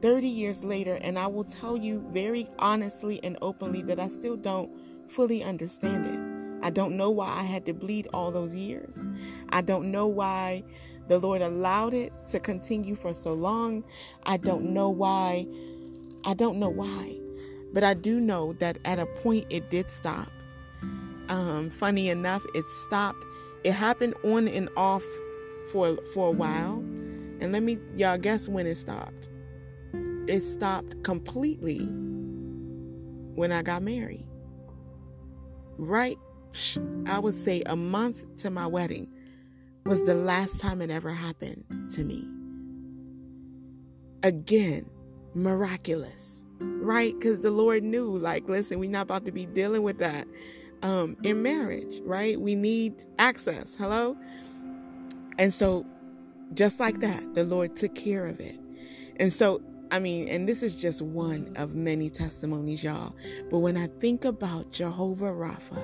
30 0.01 0.27
years 0.27 0.63
later, 0.63 0.95
and 1.01 1.17
I 1.17 1.27
will 1.27 1.43
tell 1.43 1.77
you 1.77 2.03
very 2.09 2.47
honestly 2.57 3.19
and 3.23 3.37
openly 3.41 3.81
that 3.83 3.99
I 3.99 4.07
still 4.07 4.35
don't 4.35 4.71
fully 5.07 5.43
understand 5.43 6.05
it. 6.07 6.65
I 6.65 6.69
don't 6.69 6.95
know 6.97 7.09
why 7.09 7.27
I 7.27 7.43
had 7.43 7.65
to 7.67 7.73
bleed 7.73 8.07
all 8.13 8.31
those 8.31 8.53
years. 8.55 8.97
I 9.49 9.61
don't 9.61 9.91
know 9.91 10.07
why 10.07 10.63
the 11.07 11.19
Lord 11.19 11.41
allowed 11.41 11.93
it 11.93 12.13
to 12.29 12.39
continue 12.39 12.95
for 12.95 13.13
so 13.13 13.33
long. 13.33 13.83
I 14.23 14.37
don't 14.37 14.65
know 14.65 14.89
why. 14.89 15.47
I 16.23 16.33
don't 16.33 16.57
know 16.57 16.69
why. 16.69 17.17
But 17.73 17.83
I 17.83 17.93
do 17.93 18.19
know 18.19 18.53
that 18.53 18.77
at 18.85 18.99
a 18.99 19.05
point 19.05 19.47
it 19.49 19.69
did 19.69 19.89
stop. 19.89 20.27
Um, 21.29 21.69
funny 21.69 22.09
enough, 22.09 22.43
it 22.53 22.67
stopped. 22.67 23.23
It 23.63 23.71
happened 23.71 24.15
on 24.23 24.47
and 24.47 24.69
off 24.75 25.03
for 25.71 25.97
for 26.13 26.27
a 26.27 26.31
while. 26.31 26.77
And 27.39 27.51
let 27.51 27.63
me 27.63 27.79
y'all 27.95 28.17
guess 28.17 28.47
when 28.47 28.67
it 28.67 28.75
stopped 28.75 29.27
it 30.31 30.41
stopped 30.41 31.03
completely 31.03 31.79
when 33.35 33.51
I 33.51 33.61
got 33.61 33.81
married. 33.81 34.27
Right, 35.77 36.17
I 37.05 37.19
would 37.19 37.33
say 37.33 37.63
a 37.65 37.75
month 37.75 38.37
to 38.39 38.49
my 38.49 38.67
wedding 38.67 39.07
was 39.85 40.01
the 40.03 40.13
last 40.13 40.59
time 40.59 40.81
it 40.81 40.89
ever 40.89 41.11
happened 41.11 41.65
to 41.93 42.03
me. 42.03 42.27
Again, 44.23 44.85
miraculous, 45.33 46.45
right? 46.59 47.13
Because 47.17 47.41
the 47.41 47.49
Lord 47.49 47.83
knew, 47.83 48.15
like, 48.15 48.47
listen, 48.47 48.79
we're 48.79 48.89
not 48.89 49.03
about 49.03 49.25
to 49.25 49.31
be 49.31 49.47
dealing 49.47 49.81
with 49.81 49.97
that 49.99 50.27
um, 50.83 51.17
in 51.23 51.41
marriage, 51.41 51.99
right? 52.03 52.39
We 52.39 52.55
need 52.55 52.93
access. 53.17 53.75
Hello? 53.75 54.15
And 55.39 55.53
so, 55.53 55.85
just 56.53 56.79
like 56.79 56.99
that, 56.99 57.33
the 57.33 57.43
Lord 57.43 57.75
took 57.75 57.95
care 57.95 58.27
of 58.27 58.39
it. 58.39 58.59
And 59.17 59.33
so 59.33 59.61
I 59.91 59.99
mean, 59.99 60.29
and 60.29 60.49
this 60.49 60.63
is 60.63 60.75
just 60.75 61.01
one 61.03 61.53
of 61.57 61.75
many 61.75 62.09
testimonies, 62.09 62.83
y'all. 62.83 63.15
But 63.51 63.59
when 63.59 63.77
I 63.77 63.87
think 64.01 64.25
about 64.25 64.71
Jehovah 64.71 65.27
Rapha, 65.33 65.83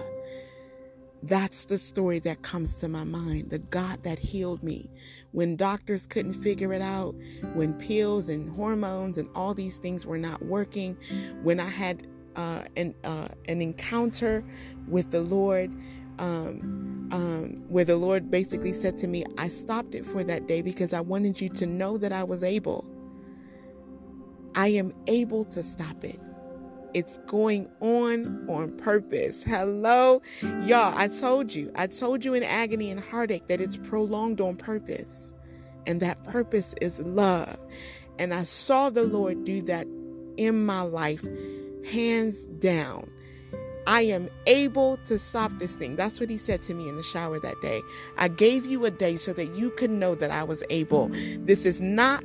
That's 1.24 1.66
the 1.66 1.78
story 1.78 2.20
that 2.20 2.44
comes 2.44 2.78
to 2.78 2.88
my 2.88 3.04
mind. 3.04 3.50
The 3.50 3.60
God 3.60 4.04
that 4.04 4.20
healed 4.20 4.64
me 4.64 4.90
when 5.34 5.56
doctors 5.58 6.08
couldn't 6.08 6.36
figure 6.36 6.74
it 6.74 6.82
out, 6.82 7.16
when 7.54 7.74
pills 7.76 8.30
and 8.30 8.50
hormones 8.50 9.18
and 9.18 9.30
all 9.36 9.54
these 9.54 9.78
things 9.78 10.06
were 10.06 10.18
not 10.18 10.44
working, 10.46 10.98
when 11.44 11.60
I 11.60 11.70
had 11.70 12.08
uh, 12.38 12.64
an 12.78 12.96
uh, 13.04 13.30
an 13.50 13.62
encounter 13.62 14.46
with 14.88 15.12
the 15.12 15.22
Lord, 15.22 15.72
um, 16.20 17.10
um, 17.12 17.64
where 17.70 17.86
the 17.86 17.98
Lord 17.98 18.32
basically 18.32 18.74
said 18.74 18.98
to 19.00 19.08
me, 19.08 19.26
"I 19.38 19.50
stopped 19.50 19.96
it 19.96 20.06
for 20.06 20.24
that 20.24 20.48
day 20.48 20.62
because 20.62 20.94
I 20.94 21.02
wanted 21.02 21.42
you 21.42 21.50
to 21.50 21.66
know 21.68 21.98
that 21.98 22.14
I 22.14 22.24
was 22.24 22.44
able. 22.44 22.86
I 24.56 24.70
am 24.70 24.94
able 25.08 25.44
to 25.46 25.64
stop 25.64 26.04
it." 26.04 26.20
It's 26.94 27.18
going 27.28 27.70
on 27.80 28.50
on 28.50 28.72
purpose. 28.78 29.44
Hello, 29.44 30.22
y'all. 30.66 30.94
I 30.98 31.08
told 31.08 31.54
you, 31.54 31.72
I 31.76 31.88
told 31.88 32.26
you 32.26 32.34
in 32.34 32.44
agony 32.44 32.90
and 32.90 33.00
heartache 33.00 33.48
that 33.48 33.62
it's 33.62 33.78
prolonged 33.78 34.42
on 34.42 34.56
purpose. 34.56 35.34
And 35.86 36.00
that 36.02 36.24
purpose 36.24 36.74
is 36.82 37.00
love. 37.00 37.58
And 38.20 38.34
I 38.34 38.44
saw 38.44 38.90
the 38.90 39.04
Lord 39.04 39.46
do 39.46 39.62
that 39.64 39.88
in 40.38 40.66
my 40.66 40.82
life, 40.82 41.26
hands 41.92 42.46
down. 42.60 43.10
I 43.88 44.02
am 44.02 44.30
able 44.48 44.98
to 45.06 45.18
stop 45.18 45.50
this 45.60 45.78
thing. 45.78 45.96
That's 45.96 46.20
what 46.20 46.30
he 46.30 46.38
said 46.38 46.62
to 46.64 46.74
me 46.74 46.90
in 46.90 46.98
the 46.98 47.04
shower 47.04 47.40
that 47.40 47.60
day. 47.62 47.82
I 48.18 48.28
gave 48.28 48.66
you 48.66 48.84
a 48.84 48.92
day 48.92 49.16
so 49.16 49.32
that 49.32 49.56
you 49.56 49.72
could 49.72 49.90
know 49.90 50.14
that 50.14 50.30
I 50.30 50.44
was 50.44 50.62
able. 50.70 51.08
This 51.40 51.66
is 51.66 51.80
not 51.80 52.24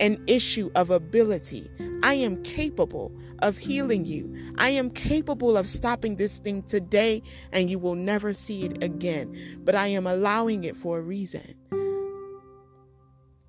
an 0.00 0.20
issue 0.26 0.72
of 0.74 0.90
ability. 0.90 1.70
I 2.02 2.14
am 2.14 2.42
capable 2.42 3.12
of 3.38 3.58
healing 3.58 4.04
you. 4.04 4.34
I 4.58 4.70
am 4.70 4.90
capable 4.90 5.56
of 5.56 5.68
stopping 5.68 6.16
this 6.16 6.38
thing 6.40 6.64
today 6.64 7.22
and 7.52 7.70
you 7.70 7.78
will 7.78 7.94
never 7.94 8.32
see 8.32 8.64
it 8.64 8.82
again. 8.82 9.60
But 9.62 9.76
I 9.76 9.86
am 9.86 10.08
allowing 10.08 10.64
it 10.64 10.76
for 10.76 10.98
a 10.98 11.02
reason. 11.02 11.54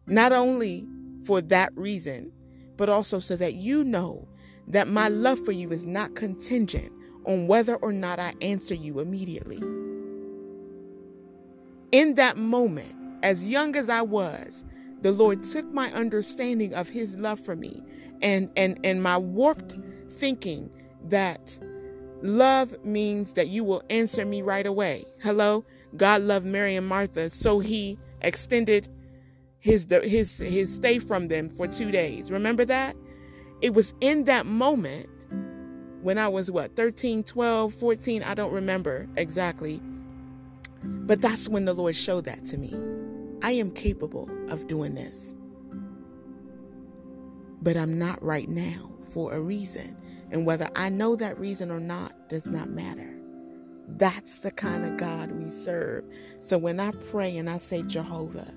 Not 0.06 0.32
only 0.32 0.86
for 1.26 1.42
that 1.42 1.76
reason, 1.76 2.32
but 2.78 2.90
also 2.90 3.18
so 3.18 3.36
that 3.38 3.56
you 3.56 3.84
know 3.84 4.28
that 4.68 4.88
my 4.88 5.08
love 5.08 5.44
for 5.44 5.52
you 5.52 5.72
is 5.72 5.84
not 5.84 6.16
contingent 6.16 6.92
on 7.26 7.48
whether 7.48 7.76
or 7.76 7.92
not 7.92 8.20
I 8.20 8.34
answer 8.42 8.74
you 8.74 9.00
immediately. 9.00 9.62
In 11.92 12.16
that 12.16 12.38
moment, 12.38 12.96
as 13.24 13.48
young 13.48 13.76
as 13.76 13.90
I 13.90 14.02
was, 14.02 14.64
the 15.02 15.12
Lord 15.12 15.44
took 15.44 15.66
my 15.72 15.92
understanding 15.94 16.74
of 16.74 16.90
his 16.90 17.16
love 17.18 17.40
for 17.40 17.56
me 17.56 17.84
and 18.22 18.50
and 18.56 18.80
and 18.84 19.04
my 19.04 19.18
warped 19.18 19.78
thinking 20.18 20.70
that 21.10 21.60
love 22.22 22.76
means 22.84 23.34
that 23.34 23.50
you 23.50 23.64
will 23.64 23.84
answer 23.90 24.26
me 24.26 24.42
right 24.42 24.66
away. 24.66 25.06
Hello? 25.22 25.66
God 25.96 26.24
loved 26.24 26.46
Mary 26.46 26.76
and 26.76 26.88
Martha, 26.88 27.30
so 27.30 27.60
he 27.60 28.00
extended 28.22 28.90
his 29.60 29.88
his 30.04 30.40
his 30.40 30.74
stay 30.74 31.00
from 31.00 31.28
them 31.28 31.50
for 31.50 31.68
2 31.68 31.92
days. 31.92 32.32
Remember 32.32 32.66
that? 32.66 32.96
It 33.62 33.74
was 33.74 33.94
in 34.02 34.26
that 34.26 34.46
moment 34.46 35.10
when 36.06 36.20
I 36.20 36.28
was 36.28 36.52
what, 36.52 36.76
13, 36.76 37.24
12, 37.24 37.74
14, 37.74 38.22
I 38.22 38.36
don't 38.36 38.52
remember 38.54 39.08
exactly. 39.18 39.82
But 40.84 41.20
that's 41.20 41.50
when 41.50 41.66
the 41.66 41.74
Lord 41.74 41.96
showed 41.96 42.26
that 42.26 42.46
to 42.46 42.60
me. 42.60 42.76
I 43.42 43.54
am 43.54 43.72
capable 43.72 44.30
of 44.52 44.68
doing 44.68 44.94
this. 44.94 45.34
But 47.60 47.76
I'm 47.76 47.98
not 47.98 48.22
right 48.22 48.48
now 48.48 48.92
for 49.14 49.34
a 49.34 49.42
reason. 49.42 49.98
And 50.30 50.46
whether 50.46 50.70
I 50.76 50.90
know 50.90 51.16
that 51.16 51.40
reason 51.40 51.72
or 51.72 51.80
not 51.80 52.30
does 52.30 52.46
not 52.46 52.70
matter. 52.70 53.12
That's 53.88 54.38
the 54.38 54.52
kind 54.52 54.86
of 54.86 54.98
God 54.98 55.32
we 55.32 55.50
serve. 55.50 56.06
So 56.38 56.60
when 56.60 56.80
I 56.80 56.92
pray 57.10 57.36
and 57.36 57.50
I 57.50 57.58
say, 57.58 57.82
Jehovah, 57.82 58.54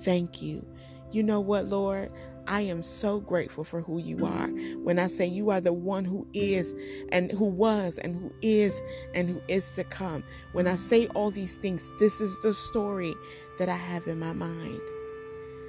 thank 0.00 0.42
you. 0.42 0.66
You 1.12 1.22
know 1.22 1.40
what, 1.40 1.64
Lord? 1.64 2.12
I 2.50 2.62
am 2.62 2.82
so 2.82 3.20
grateful 3.20 3.62
for 3.62 3.80
who 3.80 3.98
you 3.98 4.26
are. 4.26 4.48
When 4.82 4.98
I 4.98 5.06
say 5.06 5.24
you 5.24 5.50
are 5.50 5.60
the 5.60 5.72
one 5.72 6.04
who 6.04 6.26
is 6.34 6.74
and 7.12 7.30
who 7.30 7.44
was 7.44 7.96
and 7.98 8.16
who 8.16 8.34
is 8.42 8.82
and 9.14 9.30
who 9.30 9.40
is 9.46 9.70
to 9.76 9.84
come. 9.84 10.24
When 10.52 10.66
I 10.66 10.74
say 10.74 11.06
all 11.14 11.30
these 11.30 11.56
things, 11.58 11.88
this 12.00 12.20
is 12.20 12.36
the 12.40 12.52
story 12.52 13.14
that 13.60 13.68
I 13.68 13.76
have 13.76 14.08
in 14.08 14.18
my 14.18 14.32
mind. 14.32 14.80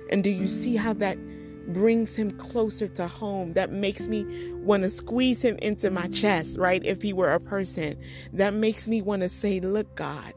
And 0.10 0.24
do 0.24 0.32
you 0.32 0.48
see 0.48 0.76
how 0.76 0.94
that 0.94 1.20
brings 1.72 2.16
him 2.16 2.32
closer 2.32 2.88
to 2.88 3.08
home? 3.08 3.54
That 3.54 3.72
makes 3.72 4.08
me 4.08 4.52
want 4.54 4.82
to 4.82 4.90
squeeze 4.90 5.44
him 5.44 5.58
into 5.58 5.92
my 5.92 6.08
chest, 6.08 6.58
right? 6.58 6.84
If 6.84 7.04
he 7.04 7.14
were 7.14 7.32
a 7.32 7.40
person, 7.40 7.96
that 8.34 8.56
makes 8.56 8.88
me 8.88 9.04
want 9.04 9.22
to 9.22 9.30
say, 9.30 9.60
Look, 9.60 9.94
God, 9.96 10.34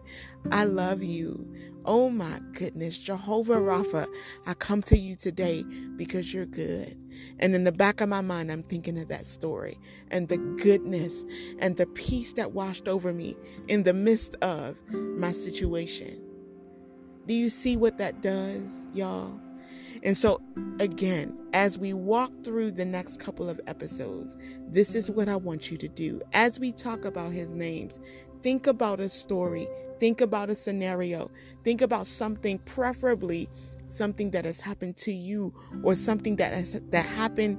I 0.53 0.65
love 0.65 1.03
you. 1.03 1.51
Oh 1.87 2.09
my 2.09 2.41
goodness, 2.55 2.99
Jehovah 2.99 3.57
Rapha, 3.57 4.07
I 4.47 4.55
come 4.55 4.83
to 4.85 4.99
you 4.99 5.15
today 5.15 5.65
because 5.97 6.33
you're 6.33 6.47
good. 6.47 6.97
And 7.39 7.55
in 7.55 7.65
the 7.65 7.73
back 7.73 8.01
of 8.01 8.09
my 8.09 8.23
mind, 8.23 8.51
I'm 8.51 8.63
thinking 8.63 8.99
of 8.99 9.09
that 9.09 9.27
story 9.27 9.79
and 10.11 10.29
the 10.29 10.39
goodness 10.39 11.25
and 11.59 11.77
the 11.77 11.85
peace 11.87 12.33
that 12.35 12.53
washed 12.53 12.89
over 12.89 13.13
me 13.13 13.37
in 13.69 13.83
the 13.83 13.93
midst 13.93 14.35
of 14.37 14.77
my 14.91 15.33
situation. 15.33 16.23
Do 17.27 17.35
you 17.35 17.51
see 17.51 17.77
what 17.77 17.99
that 17.99 18.23
does, 18.23 18.89
y'all? 18.95 19.39
And 20.03 20.17
so, 20.17 20.41
again, 20.81 21.39
as 21.53 21.79
we 21.79 21.93
walk 21.93 22.31
through 22.45 22.73
the 22.73 22.85
next 22.85 23.21
couple 23.21 23.49
of 23.51 23.61
episodes, 23.67 24.37
this 24.69 24.95
is 24.95 25.11
what 25.11 25.29
I 25.29 25.37
want 25.37 25.71
you 25.71 25.77
to 25.79 25.89
do. 25.89 26.23
As 26.33 26.59
we 26.59 26.73
talk 26.73 27.05
about 27.05 27.33
his 27.33 27.51
names, 27.51 27.99
think 28.43 28.67
about 28.67 29.01
a 29.01 29.09
story 29.09 29.69
Think 30.05 30.21
about 30.21 30.51
a 30.51 30.55
scenario. 30.55 31.31
Think 31.63 31.81
about 31.81 32.07
something, 32.07 32.59
preferably 32.59 33.49
something 33.87 34.33
that 34.33 34.45
has 34.45 34.61
happened 34.61 34.99
to 34.99 35.11
you 35.11 35.55
or 35.83 35.95
something 35.95 36.37
that 36.37 36.53
has 36.53 36.79
that 36.91 37.07
happened 37.07 37.59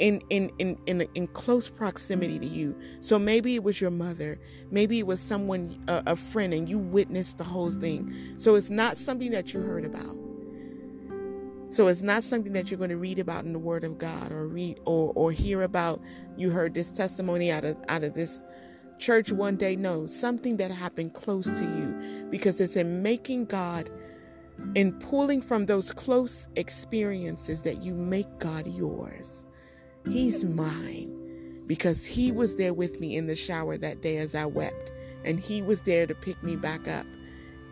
in 0.00 0.20
in 0.30 0.50
in 0.58 0.76
in, 0.86 1.06
in 1.14 1.28
close 1.28 1.68
proximity 1.68 2.40
to 2.40 2.46
you. 2.46 2.76
So 2.98 3.20
maybe 3.20 3.54
it 3.54 3.62
was 3.62 3.80
your 3.80 3.92
mother, 3.92 4.40
maybe 4.72 4.98
it 4.98 5.06
was 5.06 5.20
someone 5.20 5.80
a, 5.86 6.02
a 6.08 6.16
friend 6.16 6.52
and 6.52 6.68
you 6.68 6.80
witnessed 6.80 7.38
the 7.38 7.44
whole 7.44 7.70
thing. 7.70 8.34
So 8.36 8.56
it's 8.56 8.70
not 8.70 8.96
something 8.96 9.30
that 9.30 9.54
you 9.54 9.60
heard 9.60 9.84
about. 9.84 10.16
So 11.70 11.86
it's 11.86 12.02
not 12.02 12.24
something 12.24 12.52
that 12.54 12.68
you're 12.68 12.78
going 12.78 12.90
to 12.90 12.96
read 12.96 13.20
about 13.20 13.44
in 13.44 13.52
the 13.52 13.60
Word 13.60 13.84
of 13.84 13.96
God 13.96 14.32
or 14.32 14.48
read 14.48 14.80
or 14.86 15.12
or 15.14 15.30
hear 15.30 15.62
about. 15.62 16.02
You 16.36 16.50
heard 16.50 16.74
this 16.74 16.90
testimony 16.90 17.52
out 17.52 17.64
of 17.64 17.76
out 17.88 18.02
of 18.02 18.14
this 18.14 18.42
church 18.98 19.32
one 19.32 19.56
day. 19.56 19.76
No, 19.76 20.06
something 20.06 20.56
that 20.58 20.70
happened 20.70 21.14
close 21.14 21.46
to 21.46 21.64
you 21.64 22.28
because 22.30 22.60
it's 22.60 22.76
in 22.76 23.02
making 23.02 23.46
God 23.46 23.90
in 24.74 24.92
pulling 24.92 25.42
from 25.42 25.66
those 25.66 25.92
close 25.92 26.48
experiences 26.56 27.62
that 27.62 27.82
you 27.82 27.94
make 27.94 28.38
God 28.38 28.66
yours. 28.66 29.44
He's 30.06 30.44
mine 30.44 31.62
because 31.66 32.04
He 32.04 32.32
was 32.32 32.56
there 32.56 32.74
with 32.74 33.00
me 33.00 33.16
in 33.16 33.26
the 33.26 33.36
shower 33.36 33.76
that 33.78 34.02
day 34.02 34.18
as 34.18 34.34
I 34.34 34.46
wept, 34.46 34.92
and 35.24 35.40
He 35.40 35.62
was 35.62 35.80
there 35.82 36.06
to 36.06 36.14
pick 36.14 36.42
me 36.42 36.56
back 36.56 36.86
up. 36.88 37.06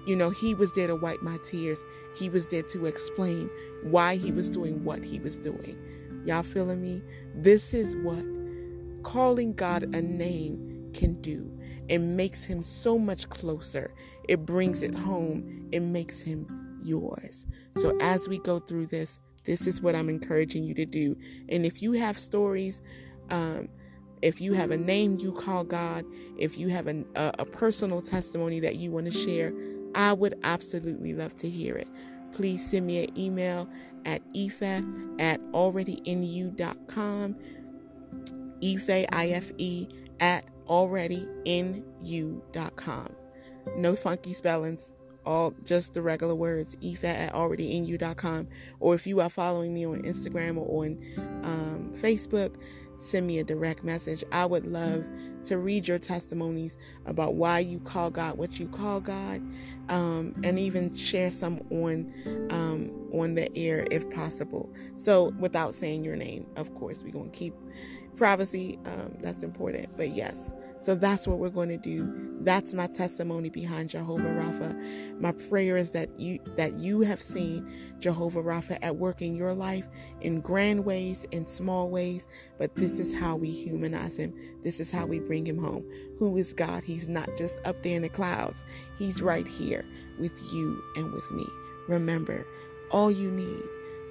You 0.06 0.16
know, 0.16 0.30
He 0.30 0.54
was 0.54 0.72
there 0.72 0.86
to 0.86 0.96
wipe 0.96 1.22
my 1.22 1.38
tears. 1.44 1.78
He 2.16 2.28
was 2.28 2.46
there 2.46 2.62
to 2.64 2.86
explain 2.86 3.50
why 3.82 4.16
He 4.16 4.32
was 4.32 4.48
doing 4.48 4.84
what 4.84 5.04
He 5.04 5.18
was 5.18 5.36
doing. 5.36 5.78
Y'all 6.24 6.42
feeling 6.42 6.80
me? 6.80 7.02
This 7.34 7.74
is 7.74 7.96
what 7.96 8.24
calling 9.02 9.52
God 9.52 9.82
a 9.94 10.00
name 10.00 10.71
can 10.94 11.20
do. 11.20 11.50
It 11.88 11.98
makes 11.98 12.44
him 12.44 12.62
so 12.62 12.98
much 12.98 13.28
closer. 13.28 13.92
It 14.28 14.46
brings 14.46 14.82
it 14.82 14.94
home. 14.94 15.68
It 15.72 15.80
makes 15.80 16.22
him 16.22 16.80
yours. 16.82 17.46
So 17.76 17.96
as 18.00 18.28
we 18.28 18.38
go 18.38 18.58
through 18.58 18.86
this, 18.86 19.18
this 19.44 19.66
is 19.66 19.80
what 19.80 19.94
I'm 19.94 20.08
encouraging 20.08 20.64
you 20.64 20.74
to 20.74 20.84
do. 20.84 21.16
And 21.48 21.66
if 21.66 21.82
you 21.82 21.92
have 21.92 22.18
stories, 22.18 22.80
um, 23.30 23.68
if 24.20 24.40
you 24.40 24.52
have 24.52 24.70
a 24.70 24.76
name 24.76 25.18
you 25.18 25.32
call 25.32 25.64
God, 25.64 26.04
if 26.38 26.56
you 26.56 26.68
have 26.68 26.86
a, 26.86 27.04
a, 27.16 27.32
a 27.40 27.44
personal 27.44 28.00
testimony 28.00 28.60
that 28.60 28.76
you 28.76 28.92
want 28.92 29.12
to 29.12 29.12
share, 29.12 29.52
I 29.94 30.12
would 30.12 30.38
absolutely 30.44 31.12
love 31.12 31.36
to 31.38 31.48
hear 31.48 31.76
it. 31.76 31.88
Please 32.32 32.64
send 32.70 32.86
me 32.86 33.04
an 33.04 33.18
email 33.18 33.68
at 34.04 34.22
ife 34.34 34.62
at 34.62 35.40
alreadyinyou.com. 35.52 37.36
Ife, 38.64 39.06
I-F-E, 39.12 39.88
at 40.20 40.44
alreadyinyou.com. 40.72 43.08
No 43.76 43.94
funky 43.94 44.32
spellings, 44.32 44.90
all 45.24 45.54
just 45.62 45.94
the 45.94 46.02
regular 46.02 46.34
words, 46.34 46.74
efat 46.76 47.04
at 47.04 47.32
alreadyinyou.com. 47.34 48.48
Or 48.80 48.94
if 48.94 49.06
you 49.06 49.20
are 49.20 49.28
following 49.28 49.74
me 49.74 49.86
on 49.86 50.02
Instagram 50.02 50.56
or 50.56 50.84
on 50.84 50.98
um, 51.44 51.92
Facebook, 51.94 52.54
send 52.98 53.26
me 53.26 53.38
a 53.38 53.44
direct 53.44 53.84
message. 53.84 54.24
I 54.32 54.46
would 54.46 54.66
love 54.66 55.04
to 55.44 55.58
read 55.58 55.86
your 55.88 55.98
testimonies 55.98 56.78
about 57.04 57.34
why 57.34 57.58
you 57.58 57.78
call 57.80 58.08
God 58.10 58.38
what 58.38 58.58
you 58.58 58.66
call 58.68 59.00
God, 59.00 59.42
um, 59.90 60.34
and 60.42 60.58
even 60.58 60.96
share 60.96 61.30
some 61.30 61.60
on 61.70 62.14
um, 62.50 62.90
on 63.12 63.34
the 63.34 63.54
air 63.56 63.86
if 63.90 64.08
possible. 64.10 64.72
So 64.94 65.34
without 65.38 65.74
saying 65.74 66.02
your 66.04 66.16
name, 66.16 66.46
of 66.56 66.74
course, 66.74 67.02
we're 67.04 67.12
gonna 67.12 67.28
keep 67.30 67.54
privacy. 68.22 68.78
Um, 68.86 69.16
that's 69.18 69.42
important, 69.42 69.96
but 69.96 70.10
yes. 70.10 70.52
So 70.78 70.94
that's 70.94 71.26
what 71.26 71.40
we're 71.40 71.50
going 71.50 71.70
to 71.70 71.76
do. 71.76 72.38
That's 72.42 72.72
my 72.72 72.86
testimony 72.86 73.50
behind 73.50 73.90
Jehovah 73.90 74.28
Rapha. 74.28 75.20
My 75.20 75.32
prayer 75.32 75.76
is 75.76 75.90
that 75.90 76.08
you 76.20 76.38
that 76.56 76.74
you 76.74 77.00
have 77.00 77.20
seen 77.20 77.68
Jehovah 77.98 78.40
Rapha 78.44 78.78
at 78.80 78.94
work 78.94 79.22
in 79.22 79.34
your 79.34 79.54
life 79.54 79.88
in 80.20 80.40
grand 80.40 80.84
ways, 80.84 81.26
in 81.32 81.46
small 81.46 81.90
ways, 81.90 82.28
but 82.58 82.76
this 82.76 83.00
is 83.00 83.12
how 83.12 83.34
we 83.34 83.50
humanize 83.50 84.16
him. 84.16 84.32
This 84.62 84.78
is 84.78 84.92
how 84.92 85.04
we 85.04 85.18
bring 85.18 85.44
him 85.44 85.58
home. 85.58 85.84
Who 86.20 86.36
is 86.36 86.52
God? 86.52 86.84
He's 86.84 87.08
not 87.08 87.28
just 87.36 87.58
up 87.66 87.82
there 87.82 87.96
in 87.96 88.02
the 88.02 88.08
clouds. 88.08 88.62
He's 89.00 89.20
right 89.20 89.48
here 89.48 89.84
with 90.20 90.38
you 90.52 90.80
and 90.94 91.12
with 91.12 91.28
me. 91.32 91.46
Remember, 91.88 92.46
all 92.92 93.10
you 93.10 93.32
need 93.32 93.64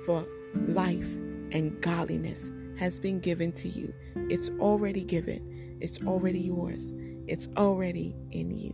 for 0.05 0.25
life 0.67 1.07
and 1.53 1.79
godliness 1.81 2.51
has 2.81 2.99
been 2.99 3.19
given 3.19 3.51
to 3.51 3.69
you. 3.69 3.93
It's 4.15 4.49
already 4.59 5.03
given. 5.03 5.77
It's 5.79 6.01
already 6.07 6.39
yours. 6.39 6.91
It's 7.27 7.47
already 7.55 8.15
in 8.31 8.49
you. 8.49 8.73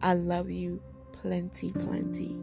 I 0.00 0.14
love 0.14 0.48
you 0.48 0.80
plenty, 1.12 1.72
plenty. 1.72 2.36